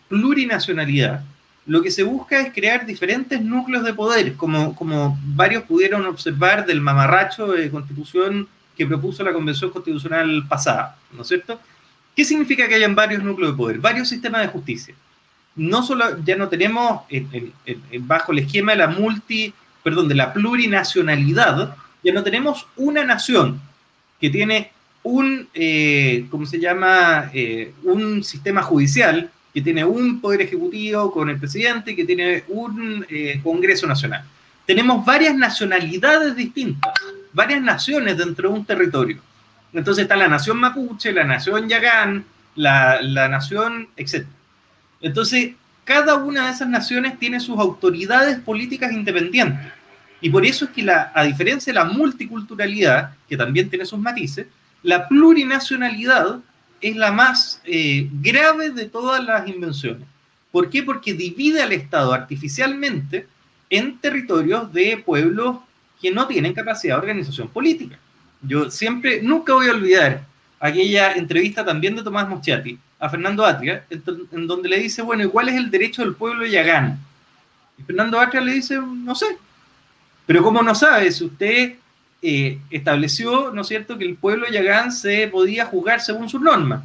[0.10, 1.24] plurinacionalidad,
[1.68, 6.66] lo que se busca es crear diferentes núcleos de poder, como, como varios pudieron observar
[6.66, 11.60] del mamarracho de constitución que propuso la Convención Constitucional pasada, ¿no es cierto?
[12.16, 14.96] ¿Qué significa que hayan varios núcleos de poder, varios sistemas de justicia?
[15.56, 17.02] No solo, ya no tenemos
[18.00, 19.54] bajo el esquema de la multi,
[19.84, 23.60] perdón, de la plurinacionalidad, ya no tenemos una nación
[24.20, 24.72] que tiene
[25.04, 27.30] un, eh, ¿cómo se llama?
[27.34, 33.06] Eh, un sistema judicial que tiene un poder ejecutivo con el presidente, que tiene un
[33.10, 34.24] eh, Congreso Nacional.
[34.66, 36.94] Tenemos varias nacionalidades distintas,
[37.34, 39.18] varias naciones dentro de un territorio.
[39.74, 42.26] Entonces está la nación mapuche, la nación yagán,
[42.56, 44.26] la, la nación, etc.
[45.02, 45.54] Entonces,
[45.88, 49.72] cada una de esas naciones tiene sus autoridades políticas independientes.
[50.20, 54.48] Y por eso es que, a diferencia de la multiculturalidad, que también tiene sus matices,
[54.84, 56.40] la plurinacionalidad
[56.82, 60.06] es la más eh, grave de todas las invenciones.
[60.52, 60.84] ¿Por qué?
[60.84, 63.26] Porque divide al Estado artificialmente
[63.70, 65.60] en territorios de pueblos
[66.02, 67.98] que no tienen capacidad de organización política.
[68.42, 70.26] Yo siempre, nunca voy a olvidar
[70.60, 75.28] aquella entrevista también de Tomás Moschati a Fernando Atria, en, donde le dice, bueno, ¿y
[75.28, 77.00] cuál es el derecho del pueblo yagán?
[77.78, 79.38] Y Fernando Atria le dice, no sé.
[80.26, 81.12] Pero ¿cómo no sabe?
[81.12, 81.76] Si usted
[82.22, 86.84] eh, estableció, ¿no es cierto?, que el pueblo yagán se podía juzgar según sus normas.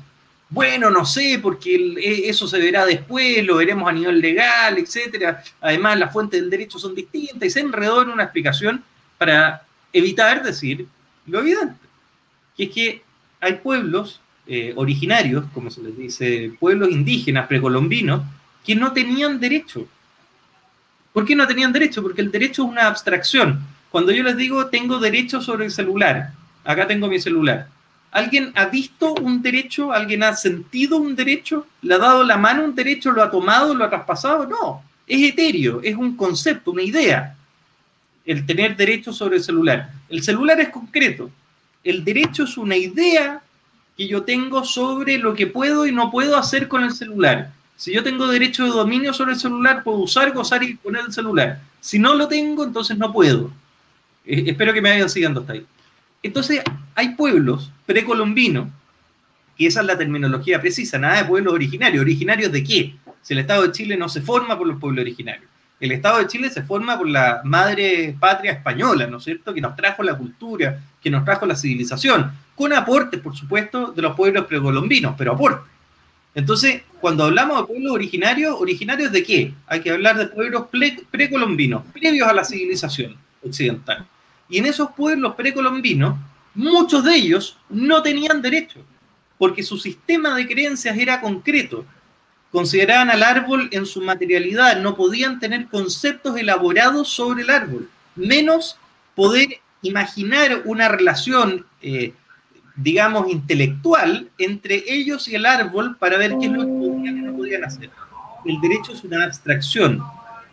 [0.50, 5.42] Bueno, no sé, porque e, eso se verá después, lo veremos a nivel legal, etcétera.
[5.62, 8.84] Además, las fuentes del derecho son distintas y se enredó en una explicación
[9.16, 10.86] para evitar decir
[11.26, 11.86] lo evidente,
[12.56, 13.02] que es que
[13.40, 14.20] hay pueblos
[14.54, 18.20] eh, originarios, como se les dice, pueblos indígenas precolombinos,
[18.62, 19.86] que no tenían derecho.
[21.10, 22.02] ¿Por qué no tenían derecho?
[22.02, 23.60] Porque el derecho es una abstracción.
[23.88, 26.34] Cuando yo les digo tengo derecho sobre el celular,
[26.64, 27.68] acá tengo mi celular,
[28.10, 29.90] ¿alguien ha visto un derecho?
[29.90, 31.66] ¿Alguien ha sentido un derecho?
[31.80, 33.10] ¿Le ha dado la mano un derecho?
[33.10, 33.74] ¿Lo ha tomado?
[33.74, 34.46] ¿Lo ha traspasado?
[34.46, 37.38] No, es etéreo, es un concepto, una idea,
[38.26, 39.92] el tener derecho sobre el celular.
[40.10, 41.30] El celular es concreto,
[41.82, 43.40] el derecho es una idea
[43.96, 47.52] que yo tengo sobre lo que puedo y no puedo hacer con el celular.
[47.76, 51.12] Si yo tengo derecho de dominio sobre el celular, puedo usar, gozar y poner el
[51.12, 51.60] celular.
[51.80, 53.50] Si no lo tengo, entonces no puedo.
[54.24, 55.66] Eh, espero que me vayan siguiendo hasta ahí.
[56.22, 56.62] Entonces,
[56.94, 58.68] hay pueblos precolombinos
[59.58, 62.00] que esa es la terminología precisa, nada de pueblos originarios.
[62.00, 62.94] ¿Originarios de qué?
[63.20, 65.51] Si el Estado de Chile no se forma por los pueblos originarios.
[65.82, 69.60] El Estado de Chile se forma por la madre patria española, ¿no es cierto?, que
[69.60, 74.14] nos trajo la cultura, que nos trajo la civilización, con aportes, por supuesto, de los
[74.14, 75.68] pueblos precolombinos, pero aportes.
[76.36, 79.54] Entonces, cuando hablamos de pueblos originarios, ¿originarios de qué?
[79.66, 80.68] Hay que hablar de pueblos
[81.10, 84.06] precolombinos, previos a la civilización occidental.
[84.48, 86.16] Y en esos pueblos precolombinos,
[86.54, 88.78] muchos de ellos no tenían derecho,
[89.36, 91.84] porque su sistema de creencias era concreto.
[92.52, 98.76] Consideraban al árbol en su materialidad, no podían tener conceptos elaborados sobre el árbol, menos
[99.14, 102.12] poder imaginar una relación eh,
[102.76, 107.22] digamos, intelectual entre ellos y el árbol para ver qué es lo que podían y
[107.22, 107.90] no podían hacer.
[108.44, 110.02] El derecho es una abstracción,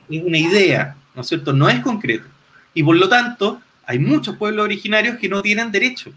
[0.10, 1.54] es una idea, ¿no es cierto?
[1.54, 2.28] No es concreto.
[2.74, 6.12] Y por lo tanto, hay muchos pueblos originarios que no tienen derecho,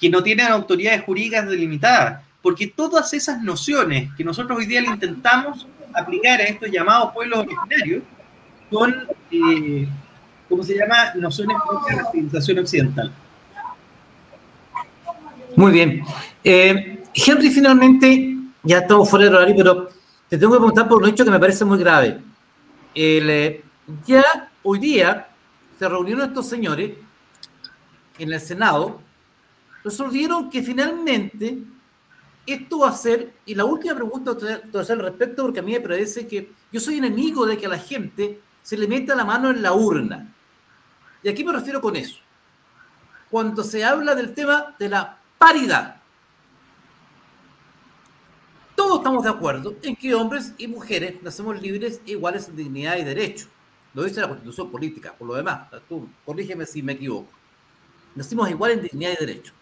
[0.00, 4.88] que no tienen autoridades jurídicas delimitadas, porque todas esas nociones que nosotros hoy día le
[4.88, 8.02] intentamos aplicar a estos llamados pueblos originarios
[8.70, 9.88] son, eh,
[10.48, 11.56] ¿cómo se llama?, nociones
[11.88, 13.12] de la civilización occidental.
[15.54, 16.02] Muy bien.
[16.42, 19.88] Eh, Henry, finalmente, ya estamos fuera del horario, pero
[20.28, 22.20] te tengo que preguntar por un hecho que me parece muy grave.
[22.94, 23.62] Eh,
[24.06, 25.28] ya hoy día
[25.78, 26.92] se reunieron estos señores
[28.18, 29.00] en el Senado,
[29.84, 31.58] resolvieron que finalmente
[32.46, 35.62] esto va a ser, y la última pregunta que a hacer al respecto, porque a
[35.62, 39.14] mí me parece que yo soy enemigo de que a la gente se le meta
[39.14, 40.32] la mano en la urna.
[41.22, 42.18] Y aquí me refiero con eso.
[43.30, 45.96] Cuando se habla del tema de la paridad.
[48.74, 52.96] Todos estamos de acuerdo en que hombres y mujeres nacemos libres e iguales en dignidad
[52.96, 53.46] y derecho.
[53.94, 55.68] Lo dice la Constitución Política, por lo demás.
[55.88, 57.30] Tú, corrígeme si me equivoco.
[58.14, 59.52] Nacimos iguales en dignidad y derecho.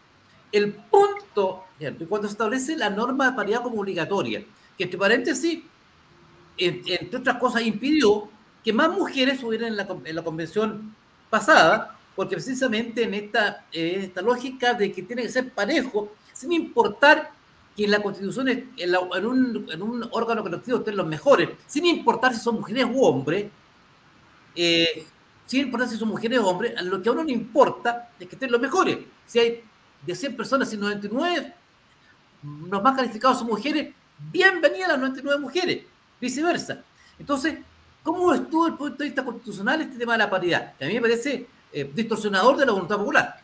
[0.53, 1.65] El punto,
[2.09, 4.45] cuando se establece la norma de paridad como obligatoria,
[4.77, 5.61] que entre paréntesis,
[6.57, 8.29] entre otras cosas, impidió
[8.65, 10.95] que más mujeres estuvieran en la, en la convención
[11.31, 17.31] pasada, porque precisamente en esta, esta lógica de que tiene que ser parejo, sin importar
[17.77, 22.35] que en la constitución, en, un, en un, órgano colectivo estén los mejores, sin importar
[22.35, 23.47] si son mujeres u hombres,
[24.55, 25.07] eh,
[25.47, 28.35] sin importar si son mujeres o hombres, lo que a uno le importa es que
[28.35, 28.99] estén los mejores.
[29.27, 29.65] Si hay
[30.07, 31.55] de 100 personas y 99,
[32.71, 33.93] los más calificados son mujeres,
[34.33, 35.85] bienvenidas las 99 mujeres,
[36.21, 36.83] viceversa.
[37.19, 37.59] Entonces,
[38.03, 40.73] ¿cómo estuvo el punto de vista constitucional este tema de la paridad?
[40.81, 43.41] a mí me parece eh, distorsionador de la voluntad popular.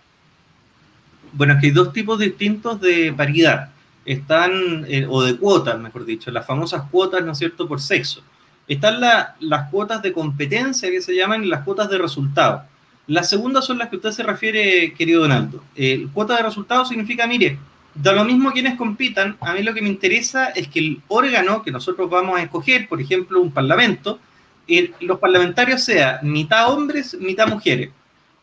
[1.32, 3.70] Bueno, es que hay dos tipos distintos de paridad.
[4.04, 8.22] Están, eh, o de cuotas, mejor dicho, las famosas cuotas, ¿no es cierto?, por sexo.
[8.66, 12.64] Están las cuotas de competencia que se llaman y las cuotas de resultado.
[13.06, 15.62] Las segundas son las que usted se refiere, querido Donaldo.
[15.76, 17.58] Eh, cuota de resultado significa, mire,
[17.94, 21.62] da lo mismo quienes compitan, a mí lo que me interesa es que el órgano
[21.62, 24.18] que nosotros vamos a escoger, por ejemplo, un parlamento,
[25.00, 27.90] los parlamentarios sean mitad hombres, mitad mujeres.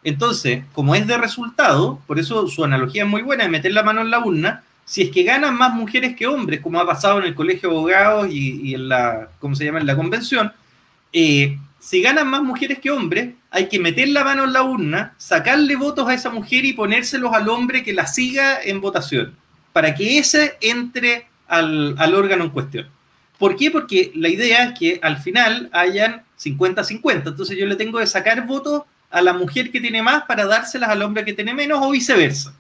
[0.04, 3.84] Entonces, como es de resultado, por eso su analogía es muy buena de meter la
[3.84, 7.20] mano en la urna, si es que ganan más mujeres que hombres, como ha pasado
[7.20, 10.52] en el Colegio de Abogados y, en la, ¿cómo se llama?, en la convención,
[11.14, 15.14] eh, si ganan más mujeres que hombres, hay que meter la mano en la urna,
[15.18, 19.36] sacarle votos a esa mujer y ponérselos al hombre que la siga en votación,
[19.72, 22.88] para que ese entre al, al órgano en cuestión.
[23.38, 23.70] ¿Por qué?
[23.70, 28.44] Porque la idea es que al final hayan 50-50, entonces yo le tengo que sacar
[28.48, 28.82] votos
[29.12, 32.56] a la mujer que tiene más para dárselas al hombre que tiene menos o viceversa.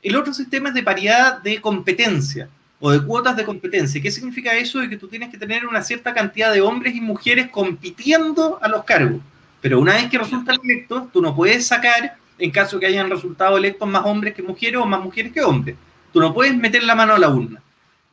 [0.00, 4.00] El otro sistema es de paridad de competencia o de cuotas de competencia.
[4.00, 4.78] ¿Qué significa eso?
[4.78, 8.68] De que tú tienes que tener una cierta cantidad de hombres y mujeres compitiendo a
[8.68, 9.20] los cargos.
[9.60, 13.58] Pero una vez que resultan electos, tú no puedes sacar, en caso que hayan resultado
[13.58, 15.76] electos más hombres que mujeres o más mujeres que hombres.
[16.12, 17.62] Tú no puedes meter la mano a la urna.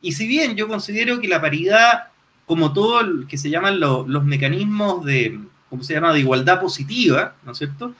[0.00, 2.08] Y si bien yo considero que la paridad,
[2.46, 5.40] como todo lo que se llaman los mecanismos de,
[5.70, 7.94] ¿cómo se llama?, de igualdad positiva, ¿no es cierto?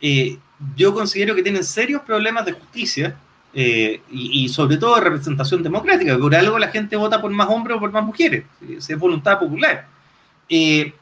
[0.00, 0.38] Eh,
[0.76, 3.16] yo considero que tienen serios problemas de justicia
[3.52, 7.76] eh, y, sobre todo de representación democrática, por algo la gente vota por más hombres
[7.76, 9.86] o por más mujeres, es voluntad popular.
[10.48, 10.92] Eh,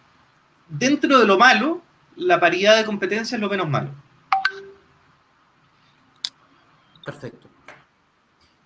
[0.68, 1.82] dentro de lo malo,
[2.18, 3.90] la paridad de competencia es lo menos malo.
[7.04, 7.48] Perfecto.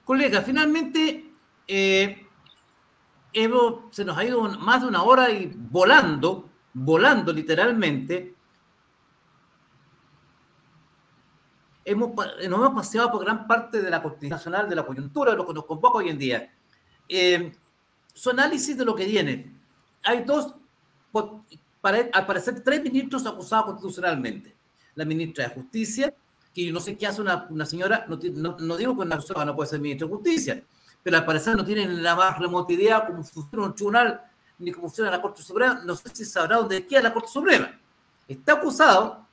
[0.05, 1.30] Colega, finalmente
[3.32, 8.34] Evo se nos ha ido más de una hora y volando volando literalmente,
[11.84, 15.46] hemos, nos hemos paseado por gran parte de la constitucional, de la coyuntura, de lo
[15.46, 16.53] que nos convoca hoy en día.
[17.09, 17.53] Eh,
[18.14, 19.55] su análisis de lo que viene.
[20.05, 20.55] Hay dos,
[21.83, 24.55] al parecer, tres ministros acusados constitucionalmente.
[24.95, 26.14] La ministra de Justicia,
[26.55, 28.16] que no sé qué hace una, señora, no,
[28.76, 30.62] digo que una persona no puede ser ministra de Justicia,
[31.03, 34.22] pero al parecer no tienen la más remota idea cómo funciona un tribunal
[34.59, 35.83] ni cómo funciona la Corte Suprema.
[35.85, 37.76] No sé si sabrá dónde queda la Corte Suprema.
[38.28, 39.26] Está acusado,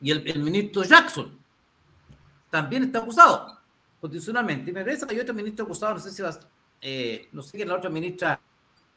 [0.00, 1.38] y el, ministro Jackson
[2.50, 3.58] también está acusado
[4.00, 4.70] constitucionalmente.
[4.70, 6.38] Y me parece que hay otro ministro acusado, no sé si va,
[6.80, 8.40] eh, no sé quién es la otra ministra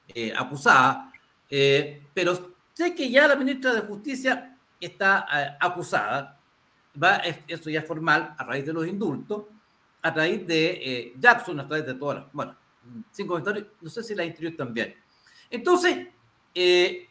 [0.07, 1.11] eh, acusada,
[1.49, 5.25] eh, pero sé que ya la ministra de Justicia está
[5.59, 6.39] acusada.
[7.01, 7.17] Va,
[7.47, 9.43] eso ya es formal a raíz de los indultos
[10.05, 12.55] a raíz de eh, Jackson, a través de todas las, bueno,
[13.09, 14.93] sin comentarios, no sé si la interior también.
[15.49, 16.09] Entonces,
[16.53, 17.09] eh,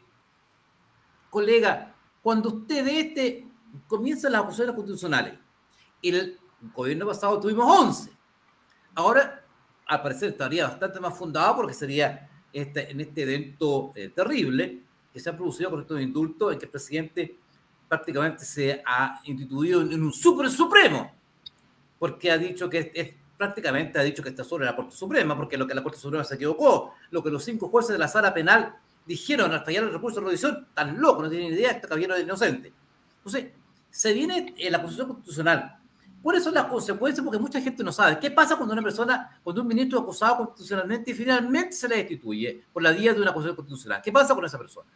[1.29, 3.47] colega, cuando usted ve este,
[3.85, 5.33] comienzan las acusaciones constitucionales,
[6.01, 6.39] el
[6.73, 8.11] gobierno pasado tuvimos 11,
[8.95, 9.43] ahora
[9.87, 12.29] al parecer estaría bastante más fundado porque sería
[12.61, 14.79] en este evento eh, terrible
[15.13, 17.35] que se ha producido con estos indultos en que el presidente
[17.87, 21.11] prácticamente se ha instituido en un super supremo
[21.99, 25.57] porque ha dicho que es, prácticamente ha dicho que está sobre la Corte Suprema, porque
[25.57, 28.33] lo que la Corte Suprema se equivocó, lo que los cinco jueces de la sala
[28.33, 28.75] penal
[29.05, 32.23] dijeron al fallar el recurso de revisión, tan loco, no tienen idea, este caballero es
[32.23, 32.71] inocente.
[33.17, 33.51] Entonces,
[33.89, 35.77] se viene en la posición constitucional.
[36.25, 37.23] ¿Cuáles son las consecuencias?
[37.23, 38.17] Porque mucha gente no sabe.
[38.19, 42.63] ¿Qué pasa cuando una persona, cuando un ministro acusado constitucionalmente y finalmente se le destituye
[42.73, 44.01] por la vía de una acusación constitucional?
[44.03, 44.89] ¿Qué pasa con esa persona?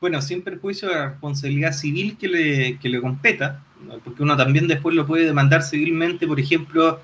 [0.00, 3.62] Bueno, sin perjuicio de la responsabilidad civil que le, que le competa,
[4.02, 6.98] porque uno también después lo puede demandar civilmente, por ejemplo,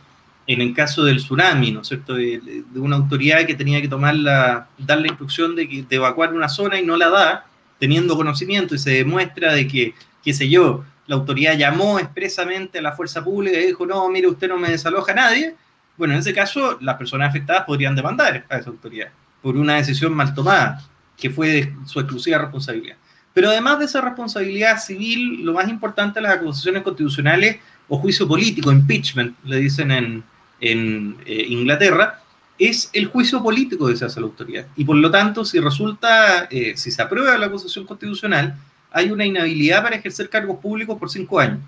[0.47, 4.17] en el caso del tsunami, ¿no es cierto?, de, una autoridad que tenía que tomar
[4.17, 7.47] la, dar la instrucción de, de evacuar una zona y no la da,
[7.79, 12.83] teniendo conocimiento y se demuestra de que, qué sé yo, la autoridad llamó expresamente a
[12.83, 15.55] la fuerza pública y dijo, no, mire, usted no me desaloja a nadie,
[15.97, 19.09] bueno, en ese caso las personas afectadas podrían demandar a esa autoridad
[19.43, 20.83] por una decisión mal tomada,
[21.19, 22.97] que fue su exclusiva responsabilidad.
[23.35, 28.73] Pero además de esa responsabilidad civil, lo más importante las acusaciones constitucionales o juicio político,
[28.73, 30.25] impeachment, le dicen en,
[30.61, 32.21] en eh, Inglaterra,
[32.59, 34.67] es el juicio político que se hace a la autoridad.
[34.77, 38.57] Y por lo tanto, si resulta, eh, si se aprueba la acusación constitucional,
[38.95, 41.59] hay una inhabilidad para ejercer cargos públicos por cinco años.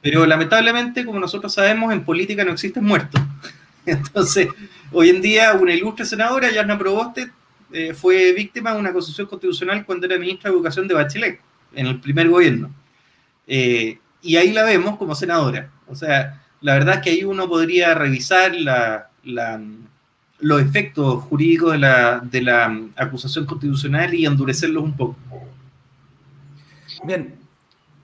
[0.00, 3.20] Pero lamentablemente, como nosotros sabemos, en política no existen muertos.
[3.86, 4.48] Entonces,
[4.90, 7.30] hoy en día, una ilustre senadora, Yarna Proboste,
[7.70, 11.38] eh, fue víctima de una acusación constitucional cuando era ministra de Educación de Bachelet,
[11.74, 12.70] en el primer gobierno.
[13.46, 15.68] Eh, y ahí la vemos como senadora.
[15.86, 18.52] O sea, la verdad es que ahí uno podría revisar
[20.38, 25.16] los efectos jurídicos de la acusación constitucional y endurecerlos un poco.
[27.04, 27.38] Bien.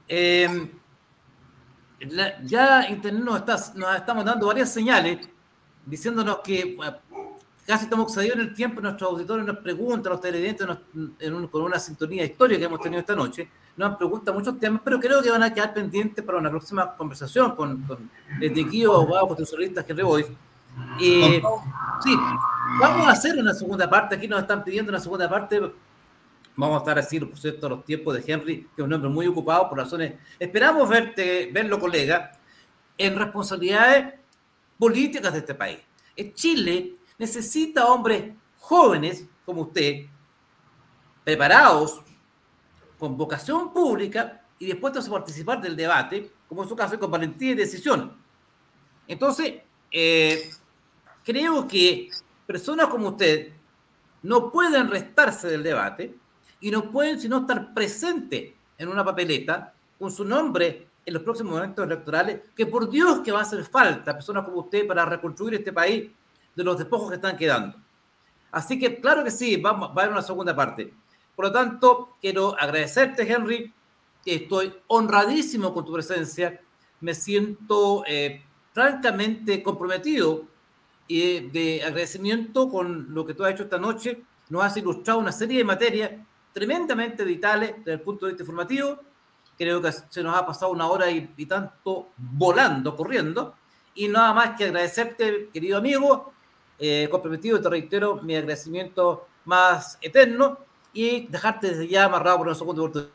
[0.09, 0.71] Em,
[2.45, 5.29] ya Internet nos, está, nos estamos dando varias señales
[5.85, 6.77] diciéndonos que
[7.67, 10.67] casi estamos excedidos en el tiempo, nuestros auditores nos preguntan, los televidentes
[11.51, 15.23] con una sintonía histórica que hemos tenido esta noche, nos preguntan muchos temas, pero creo
[15.23, 19.85] que van a quedar pendientes para una próxima conversación con, con el Tiquillo, abogado constitucionalista
[19.87, 20.37] Henry Boyce.
[20.99, 21.43] Y
[22.03, 22.17] sí,
[22.81, 25.61] vamos a hacer una segunda parte, aquí nos están pidiendo una segunda parte,
[26.57, 29.27] vamos a estar así, por cierto, los tiempos de Henry, que es un hombre muy
[29.27, 32.33] ocupado por razones, esperamos verte, verlo colega,
[32.99, 34.15] en responsabilidades
[34.79, 35.79] políticas de este país.
[36.15, 40.07] En Chile necesita hombres jóvenes como usted,
[41.25, 42.03] preparados,
[42.99, 47.53] con vocación pública y dispuestos a participar del debate, como en su caso, con valentía
[47.53, 48.17] y decisión.
[49.09, 50.51] Entonces, eh,
[51.25, 52.11] creo que
[52.47, 53.53] personas como usted
[54.23, 56.15] no pueden restarse del debate
[56.61, 61.55] y no pueden sino estar presentes en una papeleta con su nombre en los próximos
[61.55, 65.55] momentos electorales, que por Dios que va a hacer falta personas como usted para reconstruir
[65.55, 66.11] este país
[66.55, 67.77] de los despojos que están quedando.
[68.51, 70.93] Así que, claro que sí, vamos, va a haber una segunda parte.
[71.35, 73.73] Por lo tanto, quiero agradecerte, Henry.
[74.25, 76.61] Estoy honradísimo con tu presencia.
[77.01, 78.43] Me siento eh,
[78.73, 80.45] francamente comprometido
[81.07, 84.23] y de agradecimiento con lo que tú has hecho esta noche.
[84.49, 86.11] Nos has ilustrado una serie de materias
[86.53, 89.01] tremendamente vitales desde el punto de vista informativo.
[89.57, 93.55] Creo que se nos ha pasado una hora y, y tanto volando, corriendo.
[93.95, 96.33] Y nada más que agradecerte, querido amigo,
[96.79, 100.59] eh, comprometido, te reitero mi agradecimiento más eterno
[100.95, 103.11] y dejarte desde ya amarrado por segunda oportunidad.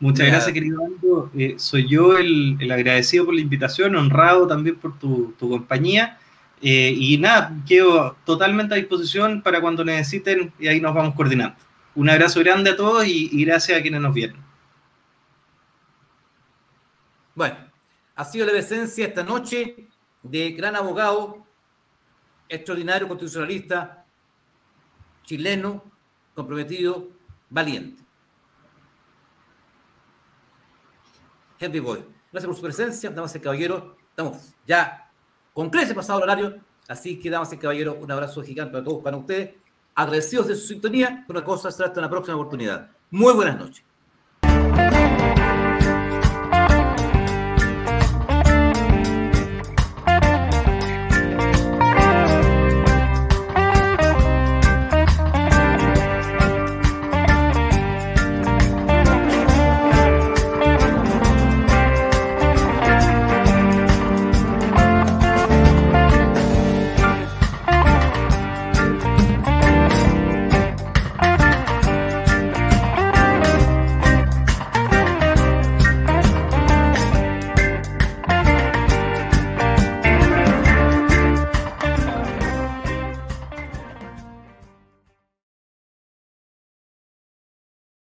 [0.00, 1.30] Muchas gracias, querido amigo.
[1.36, 6.18] Eh, soy yo el, el, agradecido por la invitación, honrado también por tu, tu compañía.
[6.62, 11.56] Eh, y nada, quedo totalmente a disposición para cuando necesiten y ahí nos vamos coordinando.
[11.94, 14.42] Un abrazo grande a todos y, gracias a quienes nos vieron.
[17.34, 17.56] Bueno,
[18.14, 19.88] ha sido la presencia esta noche
[20.22, 21.46] de gran abogado,
[22.48, 24.06] extraordinario constitucionalista,
[25.24, 25.84] chileno,
[26.34, 27.10] comprometido,
[27.50, 28.02] valiente.
[31.58, 32.04] Henry Boy.
[32.32, 33.84] Gracias por su presencia, damas y caballeros.
[34.08, 35.10] Estamos ya
[35.52, 36.60] con crece pasado el horario.
[36.88, 39.61] Así que, damas y caballeros, un abrazo gigante a todos para ustedes.
[39.94, 41.24] Agradecidos de su sintonía.
[41.28, 42.90] Una cosa será hasta una próxima oportunidad.
[43.10, 43.84] Muy buenas noches.